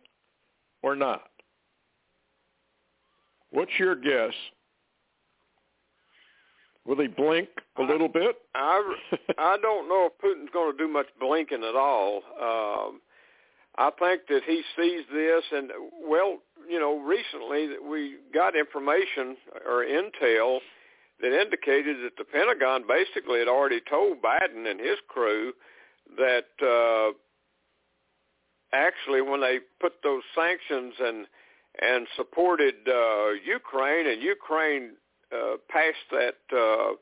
or 0.82 0.96
not? 0.96 1.24
What's 3.52 3.72
your 3.78 3.96
guess? 3.96 4.34
Will 6.86 7.00
he 7.00 7.08
blink 7.08 7.50
a 7.78 7.84
little 7.84 8.08
bit? 8.08 8.38
I, 8.56 8.96
I 9.38 9.58
don't 9.62 9.88
know 9.88 10.10
if 10.10 10.14
Putin's 10.20 10.50
going 10.52 10.76
to 10.76 10.78
do 10.78 10.92
much 10.92 11.08
blinking 11.20 11.64
at 11.64 11.76
all. 11.76 12.24
Um, 12.42 13.02
I 13.78 13.92
think 14.00 14.24
that 14.30 14.42
he 14.46 14.64
sees 14.76 15.04
this, 15.14 15.44
and 15.52 15.72
well, 16.04 16.40
you 16.70 16.80
know, 16.80 17.00
recently 17.00 17.68
that 17.68 17.84
we 17.84 18.16
got 18.34 18.56
information 18.56 19.38
or 19.68 19.86
intel 19.86 20.60
that 21.22 21.40
indicated 21.40 21.98
that 22.04 22.18
the 22.18 22.24
Pentagon 22.24 22.84
basically 22.88 23.40
had 23.40 23.48
already 23.48 23.82
told 23.90 24.22
Biden 24.22 24.70
and 24.70 24.80
his 24.80 24.98
crew 25.08 25.54
that 26.18 26.46
uh, 26.62 27.14
actually 28.74 29.22
when 29.22 29.42
they 29.42 29.60
put 29.80 29.94
those 30.04 30.24
sanctions 30.36 30.94
and 31.00 31.28
and 31.82 32.06
supported 32.18 32.76
uh, 32.88 33.30
Ukraine 33.46 34.08
and 34.08 34.22
Ukraine 34.22 34.92
uh, 35.32 35.56
passed 35.70 36.10
that 36.12 36.36
uh, 36.54 36.96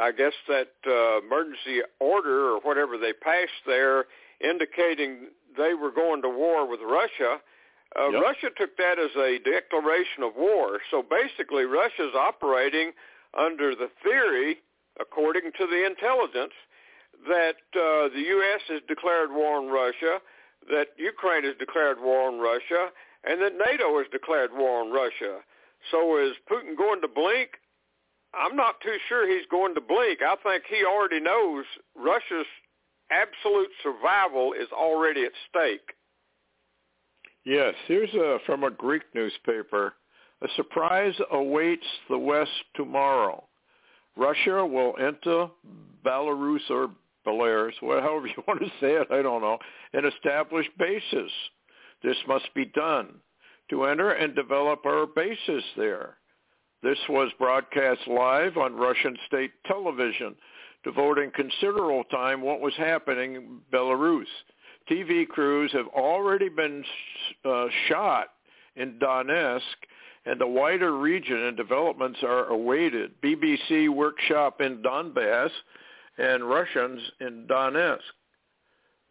I 0.00 0.12
guess 0.12 0.32
that 0.48 0.72
uh, 0.86 1.24
emergency 1.24 1.80
order 2.00 2.50
or 2.50 2.60
whatever 2.60 2.98
they 2.98 3.12
passed 3.12 3.62
there 3.66 4.06
indicating 4.40 5.28
they 5.56 5.74
were 5.74 5.90
going 5.90 6.22
to 6.22 6.28
war 6.28 6.68
with 6.68 6.80
Russia. 6.80 7.38
Uh, 7.98 8.10
yep. 8.10 8.22
Russia 8.22 8.48
took 8.56 8.76
that 8.76 8.98
as 8.98 9.14
a 9.16 9.38
declaration 9.38 10.22
of 10.22 10.36
war. 10.36 10.80
So 10.90 11.02
basically 11.02 11.64
Russia's 11.64 12.14
operating 12.14 12.92
under 13.36 13.74
the 13.74 13.88
theory, 14.02 14.58
according 15.00 15.52
to 15.58 15.66
the 15.66 15.86
intelligence, 15.86 16.52
that 17.28 17.56
uh, 17.72 18.12
the 18.12 18.22
U.S. 18.36 18.60
has 18.68 18.82
declared 18.86 19.30
war 19.32 19.56
on 19.56 19.68
Russia, 19.68 20.20
that 20.68 20.88
Ukraine 20.98 21.44
has 21.44 21.54
declared 21.58 21.98
war 22.00 22.28
on 22.28 22.38
Russia, 22.38 22.92
and 23.24 23.40
that 23.40 23.54
NATO 23.56 23.96
has 23.98 24.06
declared 24.12 24.50
war 24.52 24.80
on 24.80 24.92
Russia. 24.92 25.40
So 25.90 26.18
is 26.18 26.36
Putin 26.50 26.76
going 26.76 27.00
to 27.00 27.08
blink? 27.08 27.56
I'm 28.34 28.56
not 28.56 28.80
too 28.82 28.96
sure 29.08 29.26
he's 29.26 29.46
going 29.50 29.74
to 29.74 29.80
blink. 29.80 30.20
I 30.20 30.36
think 30.42 30.64
he 30.68 30.84
already 30.84 31.20
knows 31.20 31.64
Russia's 31.96 32.46
absolute 33.10 33.70
survival 33.82 34.52
is 34.52 34.68
already 34.72 35.24
at 35.24 35.32
stake. 35.48 35.95
Yes, 37.46 37.74
here's 37.86 38.12
a, 38.12 38.38
from 38.44 38.64
a 38.64 38.72
Greek 38.72 39.04
newspaper. 39.14 39.94
A 40.42 40.48
surprise 40.56 41.14
awaits 41.30 41.86
the 42.10 42.18
West 42.18 42.50
tomorrow. 42.74 43.44
Russia 44.16 44.66
will 44.66 44.94
enter 44.98 45.46
Belarus 46.04 46.68
or 46.68 46.90
Belarus, 47.24 47.72
however 47.80 48.26
you 48.26 48.42
want 48.48 48.60
to 48.60 48.66
say 48.80 48.94
it, 48.94 49.06
I 49.12 49.22
don't 49.22 49.42
know, 49.42 49.58
and 49.92 50.04
establish 50.04 50.66
bases. 50.76 51.30
This 52.02 52.16
must 52.26 52.52
be 52.54 52.64
done 52.64 53.14
to 53.70 53.84
enter 53.84 54.10
and 54.10 54.34
develop 54.34 54.84
our 54.84 55.06
bases 55.06 55.62
there. 55.76 56.16
This 56.82 56.98
was 57.08 57.30
broadcast 57.38 58.00
live 58.08 58.56
on 58.56 58.74
Russian 58.74 59.16
state 59.28 59.52
television, 59.66 60.34
devoting 60.82 61.30
considerable 61.34 62.04
time 62.10 62.42
what 62.42 62.60
was 62.60 62.74
happening 62.76 63.36
in 63.36 63.60
Belarus. 63.72 64.24
TV 64.90 65.26
crews 65.26 65.72
have 65.72 65.86
already 65.88 66.48
been 66.48 66.84
uh, 67.44 67.66
shot 67.88 68.28
in 68.76 68.98
Donetsk 68.98 69.60
and 70.26 70.40
the 70.40 70.46
wider 70.46 70.98
region 70.98 71.44
and 71.44 71.56
developments 71.56 72.18
are 72.22 72.46
awaited. 72.46 73.12
BBC 73.22 73.88
workshop 73.88 74.60
in 74.60 74.82
Donbass 74.82 75.50
and 76.18 76.48
Russians 76.48 77.00
in 77.20 77.46
Donetsk. 77.48 78.00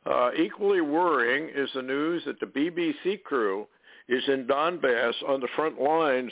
Uh, 0.05 0.31
equally 0.37 0.81
worrying 0.81 1.49
is 1.55 1.69
the 1.73 1.81
news 1.81 2.23
that 2.25 2.39
the 2.39 2.45
BBC 2.45 3.23
crew 3.23 3.65
is 4.07 4.23
in 4.27 4.45
Donbass 4.45 5.13
on 5.27 5.39
the 5.39 5.47
front 5.55 5.81
lines 5.81 6.31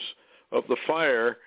of 0.51 0.63
the 0.67 0.77
fire 0.85 1.37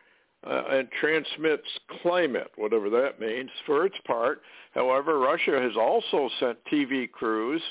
uh, 0.45 0.63
and 0.71 0.89
transmits 0.99 1.69
climate, 2.03 2.51
whatever 2.57 2.91
that 2.91 3.21
means, 3.21 3.51
for 3.65 3.85
its 3.85 3.97
part. 4.07 4.41
However, 4.73 5.19
Russia 5.19 5.61
has 5.61 5.77
also 5.77 6.29
sent 6.41 6.59
TV 6.73 7.11
crews 7.11 7.63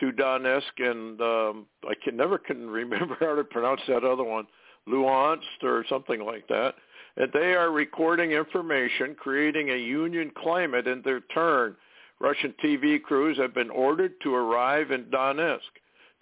to 0.00 0.12
Donetsk 0.12 0.62
and 0.78 1.20
um, 1.20 1.66
I 1.84 1.94
can 2.02 2.16
never 2.16 2.38
can 2.38 2.68
remember 2.70 3.16
how 3.20 3.34
to 3.34 3.44
pronounce 3.44 3.80
that 3.88 4.04
other 4.04 4.24
one, 4.24 4.46
Luhansk 4.88 5.62
or 5.62 5.84
something 5.88 6.24
like 6.24 6.46
that. 6.48 6.74
And 7.16 7.30
they 7.32 7.54
are 7.54 7.70
recording 7.70 8.32
information, 8.32 9.16
creating 9.18 9.70
a 9.70 9.76
union 9.76 10.30
climate 10.36 10.86
in 10.86 11.02
their 11.02 11.20
turn. 11.20 11.76
Russian 12.20 12.54
TV 12.62 13.02
crews 13.02 13.38
have 13.38 13.54
been 13.54 13.70
ordered 13.70 14.12
to 14.22 14.34
arrive 14.34 14.90
in 14.90 15.04
Donetsk. 15.04 15.60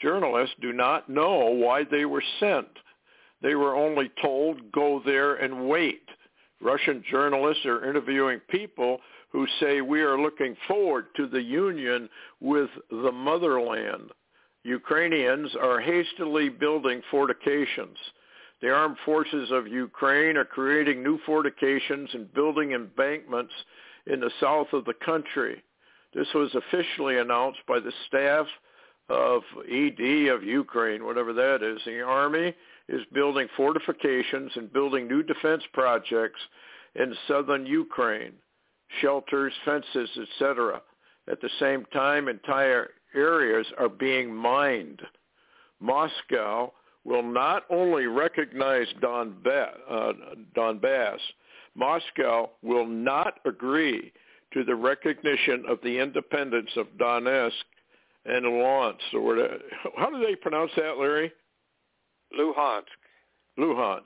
Journalists 0.00 0.54
do 0.60 0.72
not 0.72 1.08
know 1.08 1.50
why 1.50 1.84
they 1.84 2.04
were 2.04 2.22
sent. 2.40 2.68
They 3.42 3.54
were 3.54 3.74
only 3.74 4.10
told, 4.22 4.72
go 4.72 5.02
there 5.04 5.34
and 5.36 5.68
wait. 5.68 6.08
Russian 6.60 7.04
journalists 7.10 7.66
are 7.66 7.88
interviewing 7.88 8.40
people 8.48 8.98
who 9.34 9.48
say 9.58 9.80
we 9.80 10.00
are 10.00 10.16
looking 10.16 10.56
forward 10.68 11.06
to 11.16 11.26
the 11.26 11.42
union 11.42 12.08
with 12.40 12.70
the 12.88 13.10
motherland. 13.10 14.12
Ukrainians 14.62 15.50
are 15.60 15.80
hastily 15.80 16.48
building 16.48 17.02
fortifications. 17.10 17.98
The 18.62 18.70
armed 18.70 18.96
forces 19.04 19.50
of 19.50 19.66
Ukraine 19.66 20.36
are 20.36 20.44
creating 20.44 21.02
new 21.02 21.18
fortifications 21.26 22.10
and 22.14 22.32
building 22.32 22.74
embankments 22.74 23.52
in 24.06 24.20
the 24.20 24.30
south 24.38 24.68
of 24.72 24.84
the 24.84 24.94
country. 25.04 25.64
This 26.14 26.28
was 26.32 26.54
officially 26.54 27.18
announced 27.18 27.58
by 27.66 27.80
the 27.80 27.92
staff 28.06 28.46
of 29.08 29.42
ED 29.68 30.28
of 30.28 30.44
Ukraine, 30.44 31.04
whatever 31.04 31.32
that 31.32 31.60
is. 31.60 31.80
The 31.84 32.02
army 32.02 32.54
is 32.88 33.02
building 33.12 33.48
fortifications 33.56 34.52
and 34.54 34.72
building 34.72 35.08
new 35.08 35.24
defense 35.24 35.64
projects 35.72 36.40
in 36.94 37.16
southern 37.26 37.66
Ukraine, 37.66 38.34
shelters, 39.00 39.52
fences, 39.64 40.10
etc. 40.20 40.80
At 41.30 41.40
the 41.40 41.50
same 41.58 41.84
time, 41.92 42.28
entire 42.28 42.90
areas 43.14 43.66
are 43.78 43.88
being 43.88 44.34
mined. 44.34 45.00
Moscow 45.80 46.72
will 47.04 47.22
not 47.22 47.64
only 47.70 48.06
recognize 48.06 48.86
Donbass, 49.02 49.74
uh, 49.90 50.12
Donbass, 50.56 51.18
Moscow 51.74 52.50
will 52.62 52.86
not 52.86 53.40
agree 53.44 54.12
to 54.52 54.64
the 54.64 54.74
recognition 54.74 55.64
of 55.68 55.78
the 55.82 55.98
independence 55.98 56.70
of 56.76 56.86
Donetsk 56.98 57.52
and 58.24 58.44
Luhansk. 58.44 59.14
Or 59.14 59.36
how 59.96 60.10
do 60.10 60.24
they 60.24 60.36
pronounce 60.36 60.70
that, 60.76 60.96
Larry? 60.98 61.32
Luhansk. 62.38 62.84
Luhansk. 63.58 64.02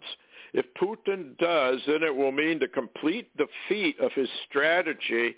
If 0.52 0.66
Putin 0.80 1.36
does, 1.38 1.80
then 1.86 2.02
it 2.02 2.14
will 2.14 2.32
mean 2.32 2.58
the 2.58 2.68
complete 2.68 3.30
defeat 3.36 3.98
of 4.00 4.12
his 4.12 4.28
strategy 4.48 5.34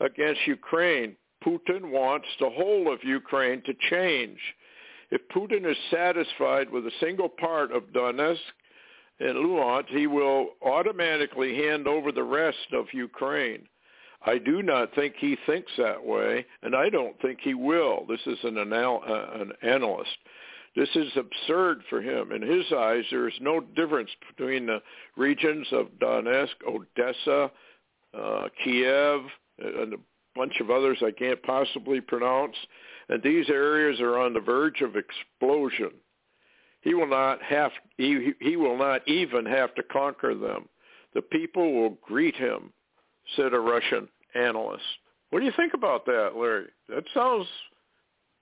against 0.00 0.46
Ukraine. 0.46 1.16
Putin 1.44 1.90
wants 1.90 2.26
the 2.40 2.50
whole 2.50 2.92
of 2.92 3.02
Ukraine 3.04 3.62
to 3.62 3.74
change. 3.90 4.38
If 5.10 5.22
Putin 5.28 5.70
is 5.70 5.76
satisfied 5.90 6.68
with 6.70 6.86
a 6.86 6.92
single 7.00 7.28
part 7.28 7.72
of 7.72 7.92
Donetsk 7.94 8.38
and 9.20 9.36
Luhansk, 9.36 9.88
he 9.88 10.06
will 10.06 10.50
automatically 10.62 11.56
hand 11.56 11.86
over 11.86 12.12
the 12.12 12.22
rest 12.22 12.72
of 12.72 12.86
Ukraine. 12.92 13.68
I 14.26 14.38
do 14.38 14.62
not 14.62 14.94
think 14.94 15.14
he 15.16 15.36
thinks 15.46 15.70
that 15.78 16.04
way, 16.04 16.44
and 16.62 16.74
I 16.74 16.90
don't 16.90 17.18
think 17.20 17.38
he 17.40 17.54
will. 17.54 18.04
This 18.08 18.20
is 18.26 18.38
an, 18.42 18.58
anal- 18.58 19.04
uh, 19.08 19.40
an 19.40 19.52
analyst. 19.62 20.16
This 20.76 20.88
is 20.94 21.10
absurd 21.16 21.82
for 21.88 22.00
him. 22.00 22.32
In 22.32 22.42
his 22.42 22.64
eyes, 22.72 23.04
there 23.10 23.28
is 23.28 23.34
no 23.40 23.60
difference 23.60 24.10
between 24.28 24.66
the 24.66 24.80
regions 25.16 25.66
of 25.72 25.86
Donetsk, 26.00 26.54
Odessa, 26.66 27.50
uh, 28.14 28.48
Kiev, 28.62 29.20
and 29.58 29.94
a 29.94 29.98
bunch 30.36 30.60
of 30.60 30.70
others 30.70 30.98
I 31.04 31.10
can't 31.10 31.42
possibly 31.42 32.00
pronounce. 32.00 32.56
And 33.08 33.22
these 33.22 33.48
areas 33.48 34.00
are 34.00 34.18
on 34.18 34.34
the 34.34 34.40
verge 34.40 34.82
of 34.82 34.94
explosion. 34.96 35.90
He 36.82 36.94
will 36.94 37.08
not 37.08 37.42
have 37.42 37.72
he, 37.96 38.32
he 38.40 38.56
will 38.56 38.78
not 38.78 39.06
even 39.08 39.44
have 39.46 39.74
to 39.74 39.82
conquer 39.82 40.34
them. 40.34 40.68
The 41.14 41.22
people 41.22 41.72
will 41.74 41.98
greet 42.02 42.36
him, 42.36 42.72
said 43.34 43.52
a 43.52 43.58
Russian 43.58 44.08
analyst. 44.34 44.84
What 45.30 45.40
do 45.40 45.46
you 45.46 45.52
think 45.56 45.74
about 45.74 46.06
that, 46.06 46.36
Larry? 46.36 46.68
That 46.88 47.04
sounds 47.12 47.46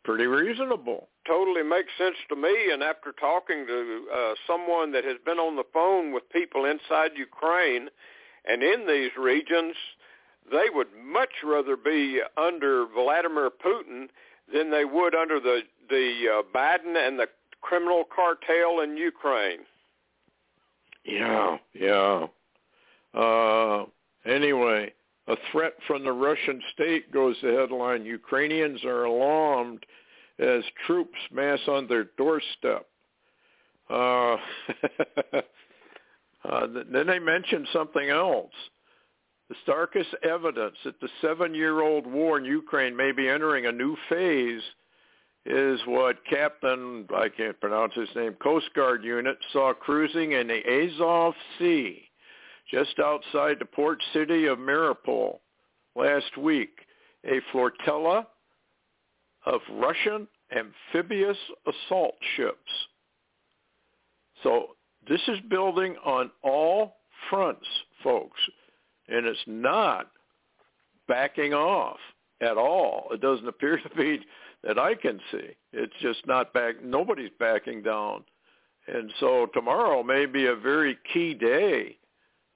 pretty 0.06 0.26
reasonable. 0.26 1.08
Totally 1.26 1.64
makes 1.64 1.90
sense 1.98 2.16
to 2.28 2.36
me. 2.36 2.70
And 2.72 2.82
after 2.82 3.12
talking 3.12 3.66
to 3.66 4.06
uh, 4.14 4.34
someone 4.46 4.92
that 4.92 5.04
has 5.04 5.16
been 5.26 5.38
on 5.38 5.56
the 5.56 5.64
phone 5.74 6.12
with 6.12 6.22
people 6.30 6.64
inside 6.64 7.10
Ukraine 7.16 7.88
and 8.48 8.62
in 8.62 8.86
these 8.86 9.10
regions, 9.18 9.74
they 10.50 10.66
would 10.72 10.86
much 11.04 11.42
rather 11.44 11.76
be 11.76 12.20
under 12.36 12.86
Vladimir 12.86 13.50
Putin 13.50 14.06
than 14.52 14.70
they 14.70 14.84
would 14.84 15.14
under 15.14 15.40
the 15.40 15.62
the 15.88 16.38
uh, 16.38 16.42
Biden 16.56 16.96
and 16.96 17.18
the 17.18 17.26
criminal 17.60 18.04
cartel 18.04 18.80
in 18.80 18.96
Ukraine. 18.96 19.60
Yeah, 21.04 21.58
yeah. 21.74 22.26
Uh, 23.12 23.86
anyway, 24.24 24.92
a 25.28 25.36
threat 25.50 25.74
from 25.86 26.04
the 26.04 26.12
Russian 26.12 26.60
state 26.72 27.12
goes 27.12 27.36
the 27.42 27.52
headline. 27.52 28.04
Ukrainians 28.04 28.84
are 28.84 29.04
alarmed 29.04 29.84
as 30.38 30.62
troops 30.86 31.18
mass 31.32 31.60
on 31.66 31.88
their 31.88 32.04
doorstep. 32.16 32.86
Uh, 33.88 34.36
uh, 36.44 36.66
then 36.92 37.06
they 37.06 37.18
mentioned 37.18 37.66
something 37.72 38.08
else. 38.08 38.52
The 39.48 39.56
starkest 39.62 40.10
evidence 40.22 40.76
that 40.84 41.00
the 41.00 41.08
seven-year-old 41.20 42.06
war 42.06 42.38
in 42.38 42.44
Ukraine 42.44 42.96
may 42.96 43.12
be 43.12 43.28
entering 43.28 43.66
a 43.66 43.72
new 43.72 43.96
phase 44.08 44.62
is 45.44 45.80
what 45.86 46.16
Captain, 46.28 47.06
I 47.14 47.28
can't 47.28 47.60
pronounce 47.60 47.94
his 47.94 48.08
name, 48.16 48.34
Coast 48.34 48.66
Guard 48.74 49.04
unit 49.04 49.38
saw 49.52 49.72
cruising 49.72 50.32
in 50.32 50.48
the 50.48 50.60
Azov 50.68 51.34
Sea 51.58 52.05
just 52.70 52.98
outside 52.98 53.58
the 53.58 53.64
port 53.64 54.02
city 54.12 54.46
of 54.46 54.58
Mariupol 54.58 55.38
last 55.94 56.36
week. 56.36 56.70
A 57.24 57.40
flotilla 57.52 58.26
of 59.44 59.60
Russian 59.72 60.28
amphibious 60.52 61.36
assault 61.66 62.14
ships. 62.36 62.70
So 64.42 64.76
this 65.08 65.20
is 65.28 65.38
building 65.48 65.96
on 66.04 66.30
all 66.42 66.96
fronts, 67.28 67.66
folks 68.02 68.40
and 69.08 69.26
it's 69.26 69.38
not 69.46 70.10
backing 71.08 71.54
off 71.54 71.98
at 72.40 72.56
all. 72.56 73.08
It 73.12 73.20
doesn't 73.20 73.48
appear 73.48 73.78
to 73.78 73.96
be 73.96 74.20
that 74.64 74.78
I 74.78 74.94
can 74.94 75.20
see. 75.30 75.48
It's 75.72 75.92
just 76.00 76.26
not 76.26 76.52
back. 76.52 76.82
Nobody's 76.82 77.30
backing 77.38 77.82
down, 77.82 78.24
and 78.86 79.12
so 79.20 79.46
tomorrow 79.54 80.02
may 80.02 80.26
be 80.26 80.46
a 80.46 80.56
very 80.56 80.98
key 81.12 81.34
day 81.34 81.96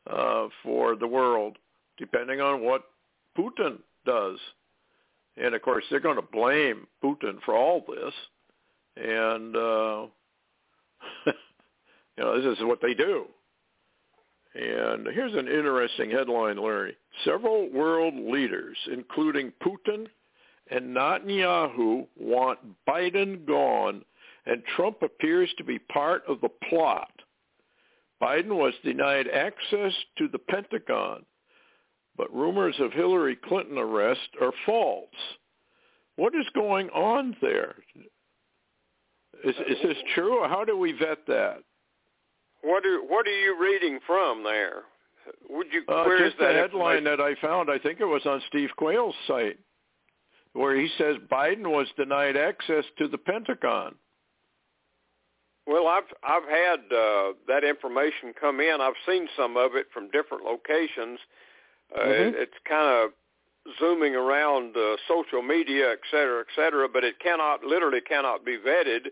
uh, 0.08 0.48
for 0.62 0.96
the 0.96 1.06
world, 1.06 1.56
depending 1.98 2.40
on 2.40 2.62
what 2.62 2.84
Putin 3.38 3.78
does. 4.06 4.38
And 5.36 5.54
of 5.54 5.62
course, 5.62 5.84
they're 5.90 6.00
going 6.00 6.16
to 6.16 6.22
blame 6.22 6.86
Putin 7.02 7.40
for 7.44 7.54
all 7.54 7.84
this, 7.86 8.14
and 8.96 9.56
uh, 9.56 10.06
you 11.26 12.24
know 12.24 12.40
this 12.40 12.58
is 12.58 12.64
what 12.64 12.80
they 12.82 12.94
do. 12.94 13.26
And 14.54 15.06
here's 15.14 15.34
an 15.34 15.46
interesting 15.46 16.10
headline, 16.10 16.56
Larry. 16.56 16.96
Several 17.24 17.70
world 17.70 18.14
leaders, 18.14 18.76
including 18.92 19.52
Putin 19.62 20.08
and 20.70 20.96
Netanyahu, 20.96 22.06
want 22.18 22.58
Biden 22.88 23.46
gone, 23.46 24.04
and 24.46 24.62
Trump 24.76 25.02
appears 25.02 25.50
to 25.58 25.64
be 25.64 25.78
part 25.78 26.24
of 26.26 26.40
the 26.40 26.48
plot. 26.68 27.12
Biden 28.22 28.56
was 28.56 28.74
denied 28.84 29.28
access 29.28 29.92
to 30.18 30.28
the 30.28 30.38
Pentagon, 30.38 31.24
but 32.16 32.34
rumors 32.34 32.76
of 32.78 32.92
Hillary 32.92 33.36
Clinton 33.36 33.78
arrest 33.78 34.28
are 34.40 34.52
false. 34.66 35.08
What 36.16 36.34
is 36.34 36.46
going 36.54 36.90
on 36.90 37.34
there? 37.40 37.76
Is, 39.42 39.54
is 39.68 39.78
this 39.82 39.96
true? 40.14 40.42
How 40.44 40.64
do 40.66 40.76
we 40.76 40.92
vet 40.92 41.26
that? 41.28 41.62
What 42.62 42.84
are 42.84 43.00
what 43.00 43.26
are 43.26 43.40
you 43.40 43.56
reading 43.58 44.00
from 44.06 44.44
there? 44.44 44.82
Would 45.48 45.68
you 45.72 45.82
uh, 45.88 46.04
where 46.04 46.18
just 46.18 46.34
is 46.34 46.40
that 46.40 46.52
the 46.52 46.58
headline 46.58 47.04
that 47.04 47.20
I 47.20 47.34
found? 47.36 47.70
I 47.70 47.78
think 47.78 48.00
it 48.00 48.04
was 48.04 48.26
on 48.26 48.42
Steve 48.48 48.68
Quayle's 48.76 49.14
site, 49.26 49.58
where 50.52 50.78
he 50.78 50.88
says 50.98 51.16
Biden 51.30 51.66
was 51.70 51.86
denied 51.96 52.36
access 52.36 52.84
to 52.98 53.08
the 53.08 53.18
Pentagon. 53.18 53.94
Well, 55.70 55.86
I've 55.86 56.10
I've 56.24 56.48
had 56.48 56.80
uh, 56.90 57.32
that 57.46 57.62
information 57.62 58.34
come 58.38 58.58
in. 58.60 58.80
I've 58.80 58.98
seen 59.06 59.28
some 59.36 59.56
of 59.56 59.76
it 59.76 59.86
from 59.94 60.10
different 60.10 60.42
locations. 60.44 61.20
Uh, 61.94 62.00
mm-hmm. 62.00 62.28
it, 62.28 62.34
it's 62.36 62.58
kind 62.68 62.88
of 62.90 63.10
zooming 63.78 64.16
around 64.16 64.76
uh, 64.76 64.96
social 65.06 65.42
media, 65.42 65.92
et 65.92 66.00
cetera, 66.10 66.40
et 66.40 66.50
cetera, 66.56 66.88
but 66.88 67.04
it 67.04 67.20
cannot 67.20 67.62
literally 67.62 68.00
cannot 68.00 68.44
be 68.44 68.58
vetted 68.58 69.10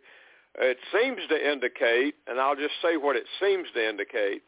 it 0.58 0.78
seems 0.92 1.20
to 1.28 1.50
indicate, 1.50 2.16
and 2.26 2.40
I'll 2.40 2.56
just 2.56 2.74
say 2.82 2.96
what 2.96 3.16
it 3.16 3.26
seems 3.40 3.68
to 3.74 3.88
indicate. 3.88 4.42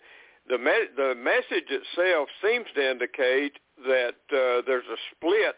The 0.49 0.59
me- 0.59 0.88
the 0.96 1.14
message 1.14 1.70
itself 1.70 2.29
seems 2.42 2.66
to 2.75 2.90
indicate 2.90 3.59
that 3.87 4.16
uh, 4.33 4.62
there's 4.66 4.87
a 4.87 4.99
split 5.14 5.57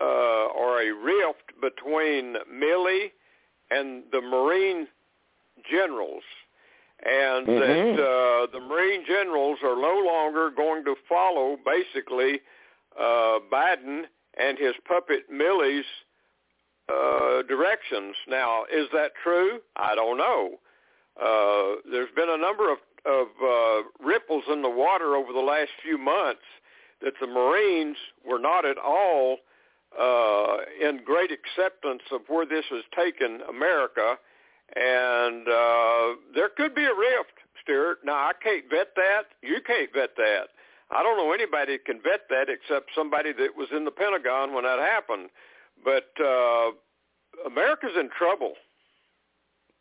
uh, 0.00 0.46
or 0.56 0.82
a 0.82 0.90
rift 0.90 1.52
between 1.60 2.36
Milley 2.52 3.12
and 3.70 4.02
the 4.10 4.20
Marine 4.20 4.88
generals, 5.70 6.22
and 7.04 7.46
mm-hmm. 7.46 7.96
that 7.96 8.02
uh, 8.02 8.46
the 8.52 8.60
Marine 8.60 9.04
generals 9.06 9.58
are 9.62 9.76
no 9.76 10.02
longer 10.04 10.50
going 10.50 10.84
to 10.84 10.94
follow 11.08 11.56
basically 11.64 12.40
uh, 12.98 13.38
Biden 13.52 14.02
and 14.38 14.58
his 14.58 14.74
puppet 14.86 15.30
Milley's 15.30 15.84
uh, 16.88 17.42
directions. 17.42 18.14
Now, 18.28 18.64
is 18.64 18.88
that 18.92 19.12
true? 19.22 19.60
I 19.76 19.94
don't 19.94 20.16
know. 20.16 20.58
Uh, 21.20 21.80
there's 21.90 22.10
been 22.14 22.30
a 22.30 22.38
number 22.38 22.70
of, 22.70 22.78
of 23.04 23.26
uh, 23.42 23.82
ripples 24.04 24.44
in 24.52 24.62
the 24.62 24.70
water 24.70 25.16
over 25.16 25.32
the 25.32 25.40
last 25.40 25.70
few 25.82 25.98
months 25.98 26.42
that 27.02 27.14
the 27.20 27.26
Marines 27.26 27.96
were 28.24 28.38
not 28.38 28.64
at 28.64 28.78
all 28.78 29.38
uh, 29.98 30.58
in 30.80 31.00
great 31.04 31.30
acceptance 31.30 32.02
of 32.12 32.22
where 32.28 32.46
this 32.46 32.64
has 32.70 32.82
taken 32.96 33.40
America, 33.48 34.16
and 34.76 35.48
uh, 35.48 36.20
there 36.34 36.50
could 36.56 36.74
be 36.74 36.84
a 36.84 36.94
rift, 36.94 37.34
Stewart. 37.62 37.98
Now, 38.04 38.14
I 38.14 38.32
can't 38.42 38.64
vet 38.70 38.88
that. 38.96 39.22
You 39.42 39.58
can't 39.66 39.92
vet 39.92 40.16
that. 40.16 40.48
I 40.90 41.02
don't 41.02 41.16
know 41.18 41.32
anybody 41.32 41.76
that 41.76 41.84
can 41.84 42.00
vet 42.02 42.28
that 42.30 42.48
except 42.48 42.90
somebody 42.94 43.32
that 43.32 43.56
was 43.56 43.68
in 43.76 43.84
the 43.84 43.90
Pentagon 43.90 44.54
when 44.54 44.64
that 44.64 44.78
happened. 44.78 45.28
But 45.84 46.10
uh, 46.22 46.70
America's 47.46 47.96
in 47.98 48.08
trouble. 48.16 48.54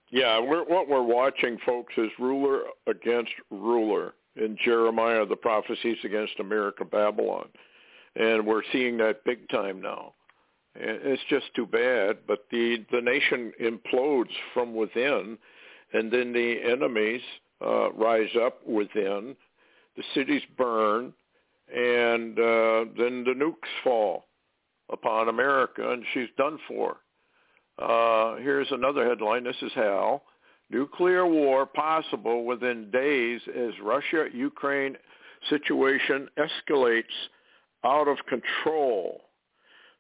Yeah, 0.10 0.40
we're, 0.40 0.64
what 0.64 0.88
we're 0.88 1.02
watching, 1.02 1.58
folks, 1.66 1.94
is 1.98 2.10
ruler 2.20 2.62
against 2.88 3.32
ruler 3.52 4.14
in 4.36 4.58
Jeremiah, 4.64 5.26
the 5.26 5.36
prophecies 5.36 5.98
against 6.04 6.40
America, 6.40 6.86
Babylon. 6.86 7.50
And 8.16 8.46
we're 8.46 8.64
seeing 8.72 8.98
that 8.98 9.24
big 9.26 9.50
time 9.50 9.82
now. 9.82 10.14
It's 10.80 11.22
just 11.30 11.46
too 11.56 11.66
bad, 11.66 12.20
but 12.28 12.46
the, 12.52 12.86
the 12.92 13.02
nation 13.02 13.52
implodes 13.62 14.32
from 14.54 14.76
within, 14.76 15.38
and 15.94 16.12
then 16.12 16.34
the 16.34 16.58
enemies 16.64 17.22
uh, 17.66 17.92
rise 17.94 18.30
up 18.42 18.66
within. 18.68 19.36
The 19.96 20.04
cities 20.14 20.44
burn, 20.58 21.14
and 21.74 22.38
uh, 22.38 22.86
then 22.98 23.24
the 23.24 23.34
nukes 23.36 23.84
fall 23.84 24.26
upon 24.92 25.30
America, 25.30 25.92
and 25.92 26.04
she's 26.14 26.30
done 26.38 26.60
for. 26.68 26.98
Uh, 27.80 28.36
here's 28.38 28.72
another 28.72 29.08
headline. 29.08 29.44
This 29.44 29.56
is 29.62 29.72
Hal. 29.74 30.24
Nuclear 30.70 31.26
war 31.26 31.66
possible 31.66 32.46
within 32.46 32.92
days 32.92 33.42
as 33.56 33.72
Russia-Ukraine 33.82 34.98
situation 35.50 36.28
escalates 36.38 37.04
out 37.84 38.08
of 38.08 38.18
control. 38.28 39.22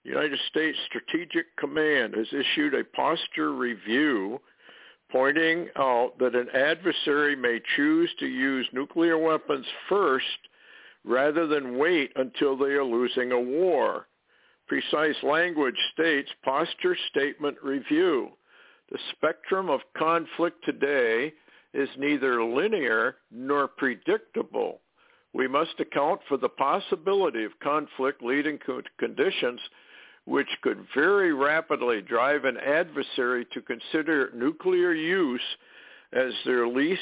United 0.07 0.39
States 0.47 0.77
Strategic 0.85 1.53
Command 1.57 2.15
has 2.15 2.27
issued 2.31 2.73
a 2.73 2.85
posture 2.95 3.51
review 3.51 4.39
pointing 5.11 5.67
out 5.75 6.13
that 6.17 6.33
an 6.33 6.47
adversary 6.53 7.35
may 7.35 7.59
choose 7.75 8.09
to 8.19 8.25
use 8.25 8.65
nuclear 8.71 9.17
weapons 9.17 9.65
first 9.89 10.25
rather 11.03 11.45
than 11.45 11.77
wait 11.77 12.13
until 12.15 12.55
they 12.55 12.71
are 12.71 12.85
losing 12.85 13.33
a 13.33 13.39
war. 13.39 14.07
Precise 14.69 15.21
language 15.23 15.75
states 15.93 16.29
posture 16.43 16.95
statement 17.09 17.57
review. 17.61 18.29
The 18.89 18.99
spectrum 19.11 19.69
of 19.69 19.81
conflict 19.97 20.63
today 20.63 21.33
is 21.73 21.89
neither 21.97 22.41
linear 22.41 23.17
nor 23.29 23.67
predictable. 23.67 24.79
We 25.33 25.49
must 25.49 25.77
account 25.81 26.21
for 26.29 26.37
the 26.37 26.47
possibility 26.47 27.43
of 27.43 27.59
conflict 27.61 28.23
leading 28.23 28.57
to 28.65 28.81
conditions 28.99 29.59
which 30.27 30.49
could 30.61 30.85
very 30.93 31.31
rapidly 31.31 32.01
drive 32.01 32.43
an 32.43 32.57
adversary 32.57 33.47
to 33.53 33.61
consider 33.61 34.29
nuclear 34.35 34.91
use 34.91 35.41
as 36.11 36.33
their 36.45 36.67
least 36.67 36.99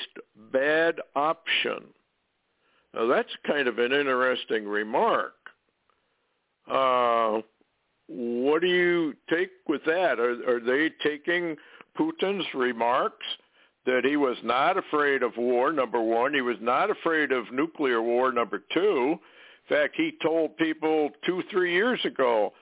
bad 0.54 1.02
option. 1.16 1.86
Now 2.94 3.08
that's 3.08 3.36
kind 3.48 3.68
of 3.68 3.80
an 3.80 3.92
interesting 3.92 4.68
remark. 4.68 5.34
Uh, 6.72 7.42
what 8.08 8.62
do 8.62 8.68
you 8.68 9.16
take 9.28 9.50
with 9.68 9.84
that? 9.86 10.20
Are, 10.20 10.38
are 10.48 10.60
they 10.60 10.92
taking 11.04 11.58
Putin's 11.98 12.46
remarks 12.54 13.26
that 13.88 14.06
he 14.06 14.18
was 14.18 14.38
not 14.44 14.78
afraid 14.78 15.24
of 15.24 15.36
war, 15.38 15.72
number 15.72 16.02
one. 16.02 16.34
He 16.34 16.42
was 16.42 16.58
not 16.62 16.92
afraid 16.92 17.32
of 17.32 17.52
nuclear 17.52 18.02
war, 18.02 18.32
number 18.32 18.62
two. 18.72 19.18
In 19.68 19.76
fact, 19.76 19.96
he 19.96 20.14
told 20.22 20.58
people 20.58 21.10
two, 21.26 21.42
three 21.52 21.74
years 21.74 22.00
ago 22.06 22.54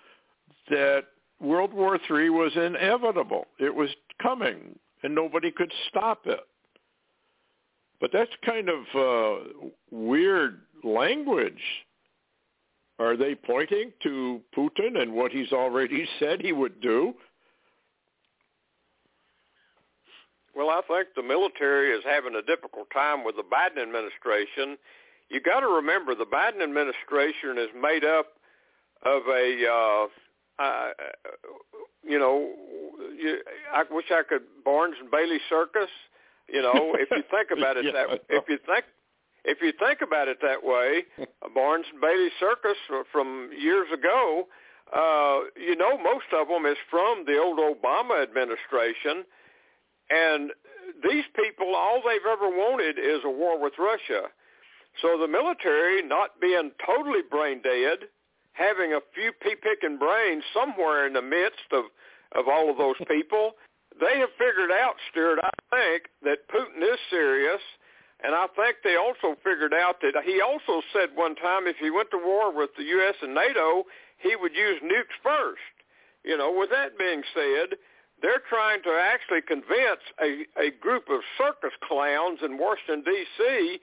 that 0.69 1.03
World 1.39 1.73
War 1.73 1.95
III 2.09 2.29
was 2.29 2.51
inevitable. 2.55 3.47
It 3.59 3.73
was 3.73 3.89
coming, 4.21 4.77
and 5.03 5.13
nobody 5.13 5.51
could 5.51 5.71
stop 5.89 6.25
it. 6.25 6.39
But 7.99 8.11
that's 8.11 8.31
kind 8.45 8.69
of 8.69 8.83
uh, 8.95 9.43
weird 9.91 10.61
language. 10.83 11.61
Are 12.99 13.17
they 13.17 13.35
pointing 13.35 13.91
to 14.03 14.41
Putin 14.55 15.01
and 15.01 15.13
what 15.13 15.31
he's 15.31 15.51
already 15.51 16.07
said 16.19 16.41
he 16.41 16.53
would 16.53 16.81
do? 16.81 17.13
Well, 20.55 20.69
I 20.69 20.81
think 20.87 21.07
the 21.15 21.23
military 21.23 21.91
is 21.97 22.03
having 22.05 22.35
a 22.35 22.41
difficult 22.43 22.87
time 22.93 23.23
with 23.23 23.35
the 23.35 23.43
Biden 23.43 23.81
administration. 23.81 24.77
You 25.29 25.41
got 25.41 25.61
to 25.61 25.67
remember 25.67 26.13
the 26.13 26.25
Biden 26.25 26.61
administration 26.61 27.57
is 27.57 27.69
made 27.81 28.05
up 28.05 28.27
of 29.03 29.23
a 29.27 29.65
uh, 29.65 30.07
uh, 30.59 30.89
you 32.03 32.19
know, 32.19 32.49
you, 33.17 33.39
I 33.73 33.83
wish 33.89 34.05
I 34.11 34.23
could 34.27 34.43
Barnum 34.63 34.95
and 35.01 35.11
Bailey 35.11 35.39
circus. 35.49 35.89
You 36.47 36.61
know, 36.61 36.95
if 36.99 37.09
you 37.11 37.23
think 37.31 37.51
about 37.57 37.77
it 37.77 37.85
yeah, 37.85 37.91
that, 37.91 38.21
if 38.29 38.43
you 38.49 38.57
think 38.65 38.85
if 39.45 39.61
you 39.61 39.73
think 39.77 40.01
about 40.01 40.27
it 40.27 40.37
that 40.41 40.63
way, 40.63 41.03
Barnum 41.53 41.85
and 41.91 42.01
Bailey 42.01 42.29
circus 42.39 42.77
from 43.11 43.49
years 43.57 43.87
ago, 43.93 44.47
uh, 44.95 45.39
you 45.57 45.75
know, 45.75 45.97
most 45.97 46.25
of 46.33 46.47
them 46.47 46.65
is 46.65 46.77
from 46.89 47.25
the 47.25 47.37
old 47.37 47.59
Obama 47.59 48.21
administration, 48.21 49.25
and 50.09 50.51
these 51.03 51.23
people, 51.35 51.75
all 51.75 52.01
they've 52.05 52.29
ever 52.29 52.49
wanted 52.49 52.99
is 52.99 53.21
a 53.25 53.29
war 53.29 53.59
with 53.59 53.73
Russia. 53.79 54.27
So 55.01 55.17
the 55.17 55.27
military, 55.27 56.03
not 56.03 56.39
being 56.39 56.71
totally 56.85 57.21
brain 57.29 57.61
dead, 57.63 58.09
having 58.53 58.93
a 58.93 59.01
few 59.13 59.31
pea-picking 59.41 59.97
brains 59.97 60.43
somewhere 60.53 61.05
in 61.05 61.13
the 61.13 61.21
midst 61.21 61.69
of, 61.71 61.85
of 62.33 62.47
all 62.47 62.69
of 62.69 62.77
those 62.77 62.97
people, 63.09 63.53
they 63.99 64.19
have 64.19 64.33
figured 64.37 64.71
out, 64.71 64.95
Stewart, 65.11 65.39
I 65.43 65.51
think, 65.69 66.09
that 66.23 66.49
Putin 66.49 66.81
is 66.81 66.99
serious. 67.09 67.61
And 68.23 68.33
I 68.33 68.47
think 68.55 68.77
they 68.83 68.95
also 68.95 69.35
figured 69.43 69.73
out 69.73 69.99
that 70.01 70.15
he 70.23 70.39
also 70.39 70.81
said 70.93 71.09
one 71.13 71.35
time 71.35 71.67
if 71.67 71.75
he 71.77 71.91
went 71.91 72.09
to 72.11 72.17
war 72.17 72.55
with 72.55 72.69
the 72.77 72.83
U.S. 72.83 73.15
and 73.21 73.35
NATO, 73.35 73.83
he 74.17 74.35
would 74.37 74.55
use 74.55 74.79
nukes 74.81 75.17
first. 75.21 75.75
You 76.23 76.37
know, 76.37 76.53
with 76.55 76.69
that 76.69 76.97
being 76.97 77.21
said, 77.35 77.75
they're 78.21 78.41
trying 78.47 78.81
to 78.83 78.95
actually 78.95 79.41
convince 79.41 79.99
a, 80.23 80.47
a 80.55 80.71
group 80.71 81.09
of 81.11 81.19
circus 81.37 81.75
clowns 81.83 82.39
in 82.41 82.57
Washington, 82.57 83.03
D.C 83.03 83.81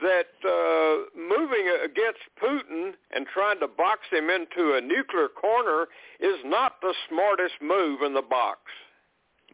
that 0.00 0.32
uh, 0.44 1.18
moving 1.18 1.66
against 1.84 2.20
Putin 2.42 2.92
and 3.14 3.26
trying 3.32 3.60
to 3.60 3.68
box 3.68 4.00
him 4.10 4.28
into 4.30 4.74
a 4.74 4.80
nuclear 4.80 5.28
corner 5.28 5.86
is 6.20 6.36
not 6.44 6.74
the 6.82 6.94
smartest 7.08 7.54
move 7.62 8.02
in 8.02 8.14
the 8.14 8.22
box. 8.22 8.60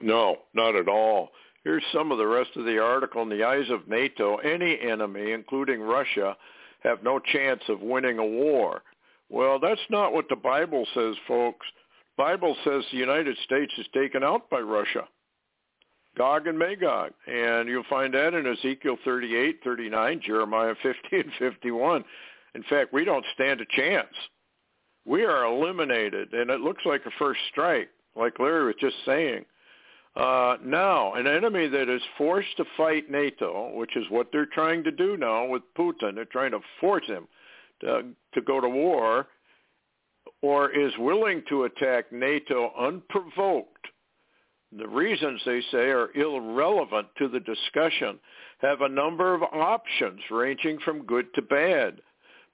No, 0.01 0.39
not 0.55 0.75
at 0.75 0.89
all. 0.89 1.31
Here's 1.65 1.85
some 1.93 2.11
of 2.11 2.19
the 2.19 2.27
rest 2.27 2.51
of 2.57 2.65
the 2.65 2.79
article. 2.79 3.23
In 3.23 3.29
the 3.29 3.45
eyes 3.45 3.71
of 3.71 3.87
NATO, 3.89 4.37
any 4.39 4.79
enemy, 4.81 5.31
including 5.31 5.81
Russia, 5.81 6.37
have 6.83 7.05
no 7.05 7.21
chance 7.21 7.63
of 7.69 7.81
winning 7.81 8.19
a 8.19 8.27
war. 8.27 8.83
Well, 9.31 9.61
that's 9.61 9.81
not 9.89 10.13
what 10.13 10.29
the 10.29 10.37
Bible 10.37 10.85
says, 10.93 11.15
folks. 11.29 11.67
Bible 12.17 12.57
says 12.65 12.85
the 12.91 12.99
United 12.99 13.37
States 13.45 13.73
is 13.79 13.87
taken 13.95 14.25
out 14.25 14.51
by 14.51 14.59
Russia. 14.59 15.05
Gog 16.17 16.47
and 16.47 16.59
Magog. 16.59 17.13
And 17.27 17.69
you'll 17.69 17.85
find 17.89 18.15
that 18.15 18.35
in 18.35 18.47
Ezekiel 18.47 18.97
38, 19.05 19.61
39, 19.65 20.21
Jeremiah 20.25 20.75
50, 20.83 20.99
and 21.13 21.33
51. 21.39 22.05
In 22.55 22.63
fact, 22.65 22.93
we 22.93 23.05
don't 23.05 23.25
stand 23.35 23.61
a 23.61 23.67
chance. 23.77 24.15
We 25.05 25.25
are 25.25 25.45
eliminated, 25.45 26.33
and 26.33 26.51
it 26.51 26.61
looks 26.61 26.83
like 26.85 27.05
a 27.07 27.11
first 27.19 27.41
strike, 27.51 27.89
like 28.15 28.39
Larry 28.39 28.67
was 28.67 28.75
just 28.81 28.97
saying. 29.05 29.45
Uh, 30.15 30.57
now, 30.63 31.15
an 31.15 31.27
enemy 31.27 31.69
that 31.69 31.89
is 31.89 32.03
forced 32.19 32.57
to 32.59 32.65
fight 32.77 33.11
NATO, 33.11 33.73
which 33.75 33.97
is 33.97 34.05
what 34.11 34.29
they're 34.31 34.47
trying 34.47 34.85
to 34.85 34.91
do 34.91 35.17
now 35.17 35.47
with 35.47 35.63
Putin, 35.77 36.15
they're 36.15 36.27
trying 36.27 36.51
to 36.51 36.61
force 36.81 37.07
him 37.07 37.27
to, 37.81 38.05
to 38.35 38.41
go 38.43 38.61
to 38.61 38.69
war, 38.69 39.27
or 40.43 40.71
is 40.71 40.93
willing 40.99 41.43
to 41.49 41.65
attack 41.65 42.13
NATO 42.13 42.73
unprovoked, 42.79 43.72
the 44.77 44.89
reasons 44.89 45.41
they 45.45 45.61
say 45.71 45.91
are 45.91 46.11
irrelevant 46.15 47.09
to 47.19 47.29
the 47.29 47.41
discussion 47.41 48.19
have 48.61 48.81
a 48.81 48.89
number 48.89 49.35
of 49.35 49.43
options 49.43 50.21
ranging 50.31 50.79
from 50.81 51.05
good 51.05 51.33
to 51.35 51.43
bad. 51.43 52.01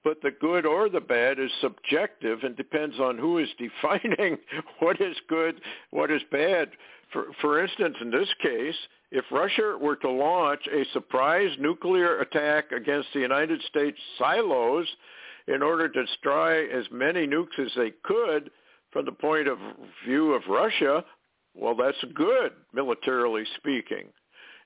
But 0.05 0.23
the 0.23 0.31
good 0.31 0.65
or 0.65 0.89
the 0.89 1.01
bad 1.01 1.39
is 1.39 1.51
subjective 1.61 2.41
and 2.43 2.57
depends 2.57 2.99
on 2.99 3.19
who 3.19 3.39
is 3.39 3.49
defining 3.59 4.39
what 4.79 5.01
is 5.01 5.17
good, 5.29 5.61
what 5.91 6.11
is 6.11 6.23
bad. 6.31 6.71
For, 7.13 7.27
for 7.41 7.63
instance, 7.63 7.97
in 8.01 8.11
this 8.11 8.29
case, 8.43 8.77
if 9.11 9.25
Russia 9.31 9.77
were 9.81 9.97
to 9.97 10.11
launch 10.11 10.67
a 10.67 10.85
surprise 10.93 11.51
nuclear 11.59 12.21
attack 12.21 12.73
against 12.73 13.09
the 13.15 13.21
United 13.21 13.63
States 13.63 13.99
silos 14.19 14.87
in 15.47 15.63
order 15.63 15.89
to 15.89 16.07
destroy 16.07 16.69
as 16.69 16.85
many 16.91 17.27
nukes 17.27 17.59
as 17.59 17.71
they 17.77 17.93
could, 18.03 18.51
from 18.93 19.05
the 19.05 19.13
point 19.13 19.49
of 19.49 19.59
view 20.07 20.33
of 20.35 20.43
Russia, 20.49 21.05
well, 21.59 21.75
that's 21.75 22.03
good, 22.15 22.53
militarily 22.73 23.45
speaking. 23.57 24.07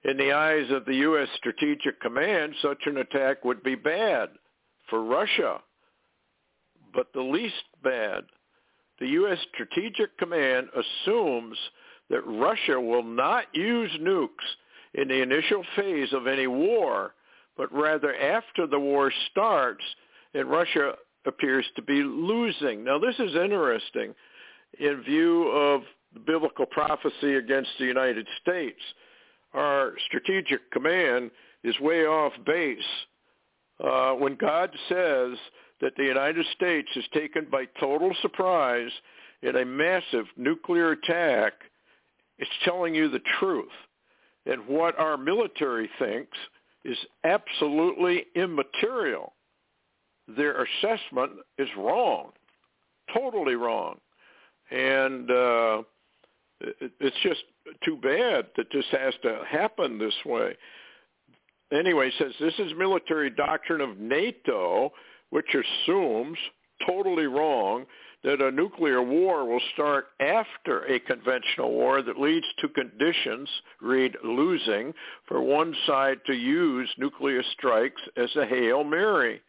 In 0.05 0.17
the 0.17 0.33
eyes 0.33 0.71
of 0.71 0.85
the 0.85 0.97
U.S. 0.97 1.29
Strategic 1.37 2.01
Command, 2.01 2.55
such 2.61 2.83
an 2.87 2.99
attack 2.99 3.45
would 3.45 3.63
be 3.63 3.77
bad 3.77 4.31
for 4.91 5.05
Russia, 5.05 5.61
but 6.93 7.13
the 7.15 7.23
least 7.23 7.55
bad. 7.83 8.25
The 9.01 9.09
U.S. 9.09 9.39
Strategic 9.55 10.17
Command 10.19 10.69
assumes 10.75 11.57
that 12.11 12.27
Russia 12.27 12.81
will 12.81 13.05
not 13.05 13.45
use 13.55 13.91
nukes 14.01 14.29
in 14.95 15.09
the 15.09 15.23
initial 15.23 15.65
phase 15.77 16.13
of 16.13 16.27
any 16.27 16.47
war, 16.47 17.15
but 17.57 17.73
rather 17.73 18.15
after 18.15 18.67
the 18.67 18.79
war 18.79 19.13
starts 19.31 19.85
and 20.35 20.51
Russia 20.51 20.95
appears 21.27 21.65
to 21.77 21.83
be 21.83 22.03
losing. 22.03 22.85
Now, 22.85 22.99
this 22.99 23.15
is 23.19 23.35
interesting 23.35 24.15
in 24.79 25.03
view 25.03 25.49
of 25.49 25.83
the 26.15 26.21
biblical 26.21 26.67
prophecy 26.67 27.35
against 27.37 27.71
the 27.79 27.85
United 27.85 28.27
States. 28.41 28.81
Our 29.55 29.93
strategic 30.07 30.71
command 30.71 31.31
is 31.65 31.79
way 31.81 32.05
off 32.05 32.33
base. 32.45 32.79
Uh, 33.83 34.13
when 34.13 34.37
God 34.37 34.71
says 34.89 35.37
that 35.81 35.93
the 35.97 36.05
United 36.05 36.47
States 36.55 36.89
is 36.97 37.05
taken 37.13 37.47
by 37.51 37.65
total 37.81 38.13
surprise 38.23 38.91
in 39.43 39.57
a 39.57 39.65
massive 39.65 40.27
nuclear 40.37 40.93
attack, 40.93 41.53
it's 42.39 42.51
telling 42.65 42.95
you 42.95 43.09
the 43.09 43.21
truth. 43.41 43.69
And 44.47 44.67
what 44.67 44.99
our 44.99 45.17
military 45.17 45.89
thinks 45.99 46.37
is 46.85 46.97
absolutely 47.25 48.27
immaterial. 48.35 49.33
Their 50.29 50.65
assessment 50.65 51.33
is 51.59 51.69
wrong, 51.77 52.31
totally 53.15 53.55
wrong. 53.55 53.99
And 54.71 55.31
uh, 55.31 55.83
it's 57.01 57.17
just 57.23 57.41
too 57.85 57.97
bad 57.97 58.47
that 58.57 58.67
this 58.73 58.85
has 58.93 59.15
to 59.23 59.43
happen 59.49 59.99
this 59.99 60.15
way. 60.25 60.57
Anyway, 61.73 62.11
says 62.19 62.33
this 62.39 62.55
is 62.59 62.73
military 62.77 63.31
doctrine 63.31 63.81
of 63.81 63.99
NATO, 63.99 64.93
which 65.31 65.55
assumes, 65.55 66.39
totally 66.87 67.27
wrong, 67.27 67.87
that 68.25 68.41
a 68.41 68.51
nuclear 68.51 69.03
war 69.03 69.45
will 69.45 69.63
start 69.75 70.07
after 70.21 70.85
a 70.85 71.01
conventional 71.01 71.73
war 71.73 72.03
that 72.03 72.21
leads 72.21 72.47
to 72.61 72.69
conditions, 72.69 73.49
read 73.81 74.17
losing, 74.23 74.93
for 75.27 75.41
one 75.41 75.75
side 75.87 76.19
to 76.27 76.35
use 76.35 76.89
nuclear 76.99 77.43
strikes 77.53 78.01
as 78.17 78.31
a 78.37 78.47
Hail 78.47 78.85
Mary. 78.85 79.41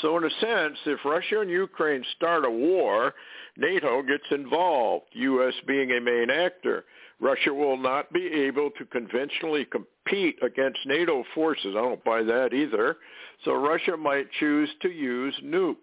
So 0.00 0.16
in 0.16 0.24
a 0.24 0.30
sense, 0.40 0.78
if 0.86 1.04
Russia 1.04 1.40
and 1.40 1.50
Ukraine 1.50 2.04
start 2.16 2.44
a 2.44 2.50
war, 2.50 3.14
NATO 3.56 4.02
gets 4.02 4.24
involved, 4.30 5.06
U.S. 5.12 5.54
being 5.66 5.90
a 5.92 6.00
main 6.00 6.30
actor. 6.30 6.84
Russia 7.20 7.52
will 7.52 7.76
not 7.76 8.12
be 8.12 8.26
able 8.26 8.70
to 8.78 8.84
conventionally 8.86 9.64
compete 9.64 10.36
against 10.42 10.78
NATO 10.86 11.24
forces. 11.34 11.74
I 11.76 11.80
don't 11.80 12.02
buy 12.04 12.22
that 12.22 12.52
either. 12.52 12.96
So 13.44 13.54
Russia 13.54 13.96
might 13.96 14.26
choose 14.40 14.68
to 14.80 14.90
use 14.90 15.34
nukes. 15.44 15.76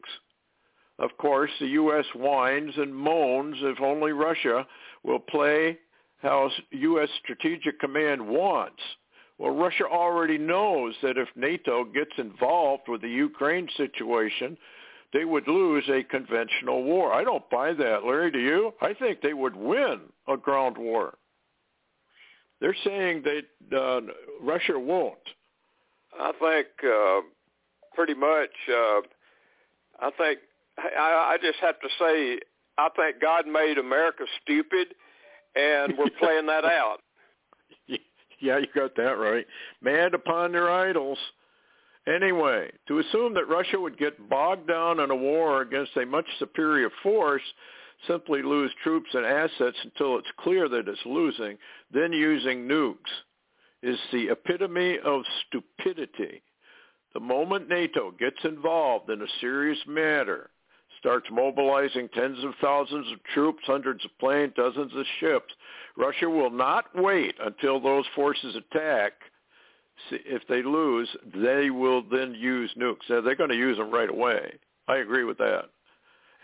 Of 0.98 1.12
course, 1.18 1.52
the 1.60 1.68
U.S. 1.68 2.06
whines 2.14 2.74
and 2.76 2.94
moans 2.94 3.56
if 3.62 3.80
only 3.80 4.12
Russia 4.12 4.68
will 5.04 5.20
play 5.20 5.78
how 6.22 6.52
U.S. 6.72 7.10
Strategic 7.24 7.80
Command 7.80 8.28
wants. 8.28 8.82
Well, 9.40 9.52
Russia 9.52 9.86
already 9.86 10.38
knows 10.38 10.96
that 11.02 11.18
if 11.18 11.30
NATO 11.36 11.86
gets 11.86 12.12
involved 12.18 12.84
with 12.90 13.02
the 13.02 13.10
Ukraine 13.10 13.70
situation, 13.78 14.58
they 15.14 15.24
would 15.24 15.48
lose 15.48 15.86
a 15.90 16.04
conventional 16.04 16.84
war. 16.84 17.14
I 17.14 17.24
don't 17.24 17.50
buy 17.50 17.74
that, 17.74 18.06
Larry. 18.06 18.32
Do 18.32 18.40
you? 18.40 18.74
I 18.82 18.94
think 18.94 19.22
they 19.22 19.34
would 19.34 19.56
win 19.56 20.02
a 20.28 20.36
ground 20.36 20.78
war. 20.78 21.16
They're 22.60 22.76
saying 22.84 23.24
that 23.24 23.78
uh, 23.78 24.02
Russia 24.42 24.78
won't. 24.78 25.18
I 26.20 26.32
think 26.34 26.68
uh, 26.84 27.22
pretty 27.96 28.16
much. 28.16 28.52
Uh, 28.68 29.02
I 30.02 30.12
think 30.18 30.40
I, 30.78 31.34
I 31.34 31.38
just 31.42 31.60
have 31.60 31.80
to 31.80 31.88
say 31.98 32.40
I 32.78 32.90
think 32.96 33.22
God 33.22 33.48
made 33.48 33.78
America 33.78 34.26
stupid, 34.42 34.90
and 35.56 35.98
we're 35.98 36.10
playing 36.20 36.48
that 36.48 36.66
out. 36.66 36.98
Yeah, 37.88 37.98
you 38.58 38.66
got 38.74 38.96
that 38.96 39.18
right. 39.18 39.46
Mad 39.82 40.14
upon 40.14 40.52
their 40.52 40.70
idols. 40.70 41.18
Anyway, 42.08 42.72
to 42.88 43.00
assume 43.00 43.34
that 43.34 43.50
Russia 43.50 43.80
would 43.80 43.98
get 43.98 44.30
bogged 44.30 44.68
down 44.68 45.00
in 45.00 45.12
a 45.12 45.16
war 45.16 45.62
against 45.62 45.96
a 45.98 46.06
much 46.06 46.26
superior 46.40 46.90
force, 47.04 47.42
simply 48.08 48.42
lose 48.42 48.72
troops 48.84 49.10
and 49.14 49.26
assets 49.26 49.78
until 49.84 50.18
it's 50.18 50.32
clear 50.40 50.70
that 50.70 50.88
it's 50.88 51.00
losing, 51.06 51.58
then 51.92 52.12
using 52.14 52.68
nukes, 52.68 52.96
is 53.84 54.00
the 54.12 54.30
epitome 54.30 54.98
of 55.06 55.22
stupidity. 55.48 56.42
The 57.14 57.20
moment 57.20 57.70
NATO 57.70 58.12
gets 58.12 58.38
involved 58.44 59.10
in 59.10 59.22
a 59.22 59.28
serious 59.42 59.80
matter, 59.88 60.50
starts 61.00 61.28
mobilizing 61.32 62.10
tens 62.14 62.44
of 62.44 62.54
thousands 62.62 63.12
of 63.12 63.24
troops, 63.34 63.64
hundreds 63.66 64.04
of 64.06 64.12
planes, 64.20 64.54
dozens 64.56 64.94
of 64.96 65.06
ships, 65.20 65.54
Russia 65.98 66.30
will 66.30 66.52
not 66.52 66.86
wait 66.96 67.36
until 67.44 67.80
those 67.80 68.06
forces 68.16 68.56
attack. 68.56 69.14
If 70.12 70.44
they 70.48 70.64
lose, 70.64 71.10
they 71.36 71.70
will 71.70 72.04
then 72.10 72.34
use 72.34 72.72
nukes. 72.78 73.10
Now, 73.10 73.22
they're 73.22 73.36
going 73.36 73.50
to 73.50 73.56
use 73.58 73.78
them 73.78 73.92
right 73.92 74.10
away. 74.10 74.54
I 74.88 74.98
agree 74.98 75.24
with 75.24 75.38
that. 75.40 75.66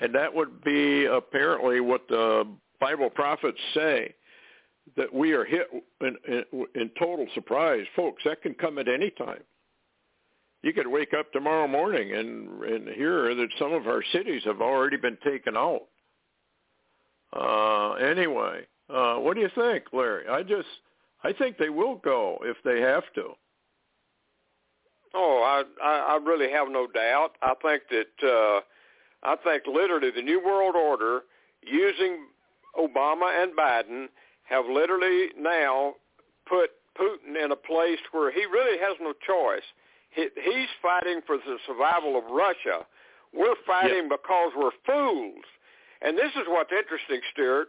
And 0.01 0.13
that 0.13 0.33
would 0.33 0.63
be 0.63 1.05
apparently 1.05 1.79
what 1.79 2.07
the 2.09 2.45
Bible 2.81 3.09
prophets 3.09 3.59
say, 3.73 4.13
that 4.97 5.13
we 5.13 5.31
are 5.31 5.45
hit 5.45 5.67
in, 6.01 6.15
in, 6.27 6.65
in 6.75 6.91
total 6.99 7.27
surprise. 7.33 7.85
Folks, 7.95 8.23
that 8.25 8.41
can 8.41 8.53
come 8.53 8.77
at 8.77 8.87
any 8.87 9.09
time. 9.11 9.41
You 10.65 10.73
could 10.73 10.87
wake 10.87 11.13
up 11.13 11.31
tomorrow 11.31 11.67
morning 11.67 12.15
and, 12.15 12.63
and 12.63 12.87
hear 12.87 13.35
that 13.35 13.49
some 13.59 13.71
of 13.71 13.85
our 13.85 14.03
cities 14.11 14.41
have 14.45 14.61
already 14.61 14.97
been 14.97 15.15
taken 15.23 15.55
out. 15.55 15.83
Uh, 17.31 17.91
anyway, 18.03 18.61
uh, 18.89 19.17
what 19.17 19.35
do 19.35 19.41
you 19.41 19.49
think, 19.53 19.83
Larry? 19.93 20.27
I 20.27 20.41
just, 20.41 20.67
I 21.23 21.33
think 21.33 21.59
they 21.59 21.69
will 21.69 21.97
go 21.97 22.39
if 22.41 22.57
they 22.65 22.81
have 22.81 23.03
to. 23.13 23.33
Oh, 25.13 25.43
I, 25.45 25.85
I, 25.87 26.15
I 26.15 26.25
really 26.25 26.51
have 26.51 26.67
no 26.71 26.87
doubt. 26.87 27.33
I 27.43 27.53
think 27.61 27.83
that, 27.91 28.27
uh, 28.27 28.61
I 29.21 29.35
think 29.43 29.67
literally 29.71 30.09
the 30.09 30.23
New 30.23 30.43
World 30.43 30.75
Order, 30.75 31.25
using 31.61 32.25
Obama 32.75 33.39
and 33.39 33.55
Biden, 33.55 34.07
have 34.45 34.65
literally 34.65 35.27
now 35.39 35.93
put 36.49 36.71
Putin 36.99 37.43
in 37.45 37.51
a 37.51 37.55
place 37.55 37.99
where 38.13 38.31
he 38.31 38.45
really 38.45 38.79
has 38.79 38.97
no 38.99 39.13
choice. 39.27 39.61
He, 40.15 40.27
he's 40.41 40.71
fighting 40.81 41.19
for 41.27 41.37
the 41.37 41.57
survival 41.67 42.17
of 42.17 42.23
Russia. 42.31 42.87
We're 43.33 43.59
fighting 43.67 44.07
yep. 44.09 44.21
because 44.21 44.51
we're 44.55 44.75
fools. 44.85 45.43
And 46.01 46.17
this 46.17 46.31
is 46.35 46.47
what's 46.47 46.71
interesting, 46.71 47.19
Stewart. 47.31 47.67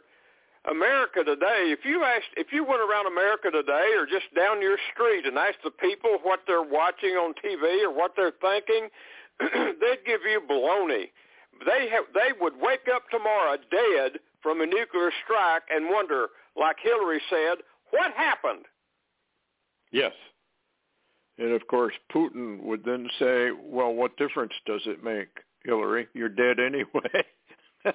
America 0.70 1.22
today, 1.22 1.70
if 1.70 1.84
you 1.84 2.02
asked, 2.02 2.34
if 2.36 2.48
you 2.52 2.64
went 2.64 2.80
around 2.82 3.06
America 3.06 3.50
today 3.50 3.94
or 3.96 4.06
just 4.06 4.26
down 4.34 4.60
your 4.60 4.78
street 4.92 5.24
and 5.26 5.38
asked 5.38 5.62
the 5.62 5.70
people 5.70 6.18
what 6.22 6.40
they're 6.46 6.62
watching 6.62 7.10
on 7.10 7.34
TV 7.34 7.84
or 7.84 7.90
what 7.94 8.14
they're 8.16 8.34
thinking, 8.40 8.88
they'd 9.40 10.04
give 10.06 10.22
you 10.26 10.42
baloney. 10.48 11.10
They 11.64 11.88
have, 11.90 12.04
they 12.14 12.34
would 12.40 12.54
wake 12.60 12.90
up 12.92 13.08
tomorrow 13.10 13.56
dead 13.70 14.18
from 14.42 14.60
a 14.60 14.66
nuclear 14.66 15.12
strike 15.24 15.62
and 15.70 15.88
wonder, 15.88 16.28
like 16.56 16.76
Hillary 16.82 17.22
said, 17.30 17.58
what 17.90 18.12
happened? 18.12 18.66
Yes. 19.92 20.12
And 21.38 21.52
of 21.52 21.66
course, 21.66 21.94
Putin 22.14 22.62
would 22.62 22.84
then 22.84 23.08
say, 23.18 23.50
well, 23.62 23.92
what 23.92 24.16
difference 24.16 24.52
does 24.66 24.82
it 24.86 25.04
make, 25.04 25.28
Hillary? 25.64 26.08
You're 26.14 26.28
dead 26.30 26.58
anyway. 26.58 27.24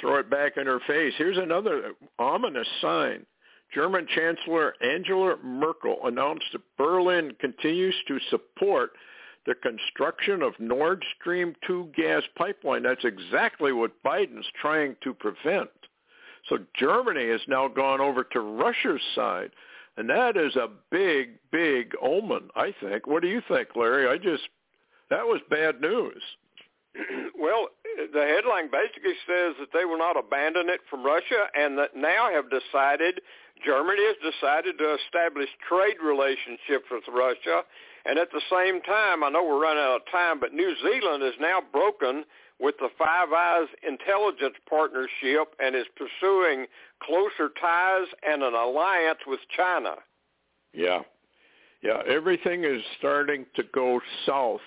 throw 0.00 0.16
it 0.16 0.30
back 0.30 0.56
in 0.56 0.66
her 0.66 0.80
face. 0.86 1.14
Here's 1.16 1.38
another 1.38 1.92
ominous 2.18 2.68
sign. 2.80 3.26
German 3.74 4.06
Chancellor 4.14 4.74
Angela 4.82 5.36
Merkel 5.42 5.98
announced 6.04 6.46
that 6.52 6.62
Berlin 6.78 7.32
continues 7.40 7.94
to 8.08 8.18
support 8.30 8.92
the 9.46 9.54
construction 9.54 10.42
of 10.42 10.54
Nord 10.58 11.04
Stream 11.18 11.54
2 11.66 11.90
gas 11.96 12.22
pipeline. 12.36 12.82
That's 12.82 13.04
exactly 13.04 13.72
what 13.72 14.02
Biden's 14.04 14.46
trying 14.60 14.96
to 15.02 15.14
prevent. 15.14 15.70
So 16.48 16.58
Germany 16.78 17.28
has 17.30 17.40
now 17.46 17.68
gone 17.68 18.00
over 18.00 18.24
to 18.24 18.40
Russia's 18.40 19.02
side. 19.14 19.50
And 19.98 20.08
that 20.10 20.36
is 20.36 20.54
a 20.54 20.68
big, 20.92 21.30
big 21.50 21.92
omen, 22.00 22.50
I 22.54 22.72
think. 22.80 23.08
What 23.08 23.20
do 23.20 23.28
you 23.28 23.42
think, 23.48 23.74
Larry? 23.74 24.06
I 24.06 24.16
just, 24.16 24.44
that 25.10 25.26
was 25.26 25.40
bad 25.50 25.80
news. 25.80 26.22
well, 27.36 27.66
the 28.14 28.22
headline 28.22 28.70
basically 28.70 29.18
says 29.26 29.58
that 29.58 29.74
they 29.74 29.84
will 29.84 29.98
not 29.98 30.16
abandon 30.16 30.68
it 30.68 30.82
from 30.88 31.04
Russia 31.04 31.50
and 31.58 31.76
that 31.78 31.96
now 31.96 32.30
have 32.30 32.46
decided, 32.46 33.20
Germany 33.66 34.06
has 34.06 34.32
decided 34.32 34.78
to 34.78 34.96
establish 35.02 35.48
trade 35.68 35.98
relationships 35.98 36.86
with 36.92 37.02
Russia. 37.10 37.66
And 38.06 38.20
at 38.20 38.30
the 38.30 38.42
same 38.46 38.80
time, 38.82 39.24
I 39.24 39.30
know 39.30 39.42
we're 39.42 39.60
running 39.60 39.82
out 39.82 40.06
of 40.06 40.12
time, 40.12 40.38
but 40.38 40.54
New 40.54 40.76
Zealand 40.78 41.24
is 41.24 41.34
now 41.40 41.58
broken 41.72 42.22
with 42.60 42.74
the 42.78 42.88
Five 42.98 43.32
Eyes 43.32 43.68
intelligence 43.86 44.56
partnership 44.68 45.54
and 45.60 45.76
is 45.76 45.86
pursuing 45.96 46.66
closer 47.02 47.52
ties 47.60 48.08
and 48.28 48.42
an 48.42 48.54
alliance 48.54 49.20
with 49.26 49.40
China. 49.56 49.94
Yeah. 50.72 51.00
Yeah, 51.82 52.02
everything 52.08 52.64
is 52.64 52.82
starting 52.98 53.46
to 53.54 53.62
go 53.72 54.00
south 54.26 54.60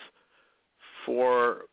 for 1.06 1.63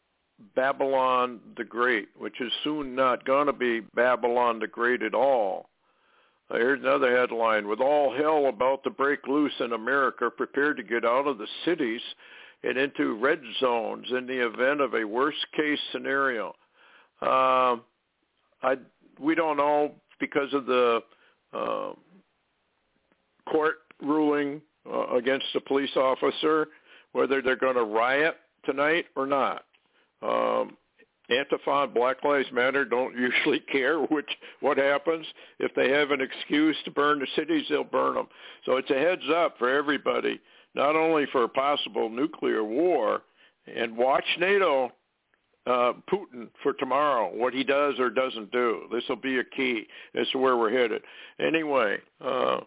Babylon 0.57 1.41
the 1.57 1.65
Great, 1.65 2.09
which 2.19 2.41
is 2.41 2.53
soon 2.65 2.95
not 2.95 3.25
going 3.25 3.47
to 3.47 3.53
be 3.53 3.81
Babylon 3.95 4.59
the 4.59 4.67
Great 4.67 5.03
at 5.03 5.15
all. 5.15 5.69
Here's 6.51 6.81
another 6.81 7.15
headline. 7.15 7.69
With 7.69 7.81
all 7.81 8.17
hell 8.17 8.47
about 8.47 8.83
to 8.85 8.91
break 8.91 9.27
loose 9.27 9.53
in 9.61 9.73
America, 9.73 10.31
prepare 10.31 10.73
to 10.75 10.83
get 10.83 11.05
out 11.05 11.27
of 11.27 11.39
the 11.39 11.47
cities 11.65 12.01
and 12.65 12.77
into 12.77 13.15
red 13.15 13.41
zones 13.61 14.07
in 14.11 14.27
the 14.27 14.47
event 14.47 14.81
of 14.81 14.95
a 14.95 15.05
worst-case 15.05 15.79
scenario. 15.93 16.55
Uh, 17.23 17.77
I, 18.63 18.77
we 19.21 19.35
don't 19.35 19.57
know 19.57 19.93
because 20.21 20.53
of 20.53 20.67
the 20.67 21.01
uh, 21.53 21.93
court 23.51 23.77
ruling 24.03 24.61
uh, 24.91 25.17
against 25.17 25.47
the 25.55 25.61
police 25.61 25.97
officer 25.97 26.69
whether 27.13 27.43
they're 27.43 27.57
going 27.57 27.77
to 27.77 27.85
riot 27.85 28.37
tonight 28.65 29.07
or 29.17 29.27
not. 29.27 29.65
Um, 30.23 30.77
Antifa, 31.31 31.93
Black 31.93 32.25
Lives 32.25 32.49
Matter 32.53 32.85
don't 32.85 33.17
usually 33.19 33.61
care 33.61 34.01
which 34.01 34.31
what 34.61 34.79
happens. 34.79 35.27
If 35.59 35.75
they 35.75 35.91
have 35.91 36.11
an 36.11 36.21
excuse 36.21 36.77
to 36.85 36.91
burn 36.91 37.19
the 37.19 37.27
cities, 37.37 37.65
they'll 37.69 37.85
burn 37.85 38.15
them. 38.15 38.29
So 38.65 38.77
it's 38.77 38.91
a 38.91 38.95
heads 38.95 39.23
up 39.35 39.59
for 39.59 39.69
everybody, 39.69 40.41
not 40.79 40.95
only 40.95 41.27
for 41.33 41.43
a 41.43 41.49
possible 41.49 42.09
nuclear 42.09 42.65
war, 42.65 43.23
and 43.67 43.95
watch 43.97 44.25
NATO, 44.39 44.91
uh, 45.67 45.93
Putin 46.11 46.49
for 46.63 46.73
tomorrow, 46.75 47.31
what 47.35 47.53
he 47.53 47.65
does 47.65 47.99
or 47.99 48.09
doesn't 48.09 48.51
do. 48.53 48.85
This 48.91 49.03
will 49.09 49.17
be 49.17 49.41
a 49.41 49.45
key 49.45 49.87
as 50.15 50.27
to 50.31 50.39
where 50.39 50.57
we're 50.57 50.73
headed. 50.73 51.03
Anyway, 51.41 51.99
uh, 52.25 52.61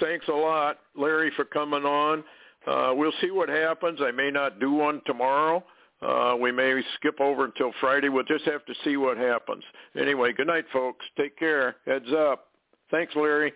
thanks 0.00 0.28
a 0.28 0.32
lot, 0.32 0.78
Larry, 0.96 1.32
for 1.36 1.44
coming 1.44 1.84
on. 1.84 2.24
Uh, 2.66 2.92
we'll 2.94 3.12
see 3.20 3.30
what 3.30 3.48
happens. 3.48 3.98
I 4.00 4.12
may 4.12 4.30
not 4.30 4.60
do 4.60 4.72
one 4.72 5.02
tomorrow. 5.04 5.62
Uh, 6.00 6.36
we 6.40 6.52
may 6.52 6.80
skip 6.94 7.20
over 7.20 7.44
until 7.44 7.72
Friday. 7.80 8.08
We'll 8.08 8.22
just 8.22 8.44
have 8.44 8.64
to 8.66 8.74
see 8.84 8.96
what 8.96 9.18
happens. 9.18 9.64
Anyway, 10.00 10.32
good 10.32 10.46
night, 10.46 10.64
folks. 10.72 11.04
Take 11.18 11.36
care. 11.36 11.76
Heads 11.86 12.12
up. 12.16 12.46
Thanks, 12.90 13.14
Larry. 13.16 13.52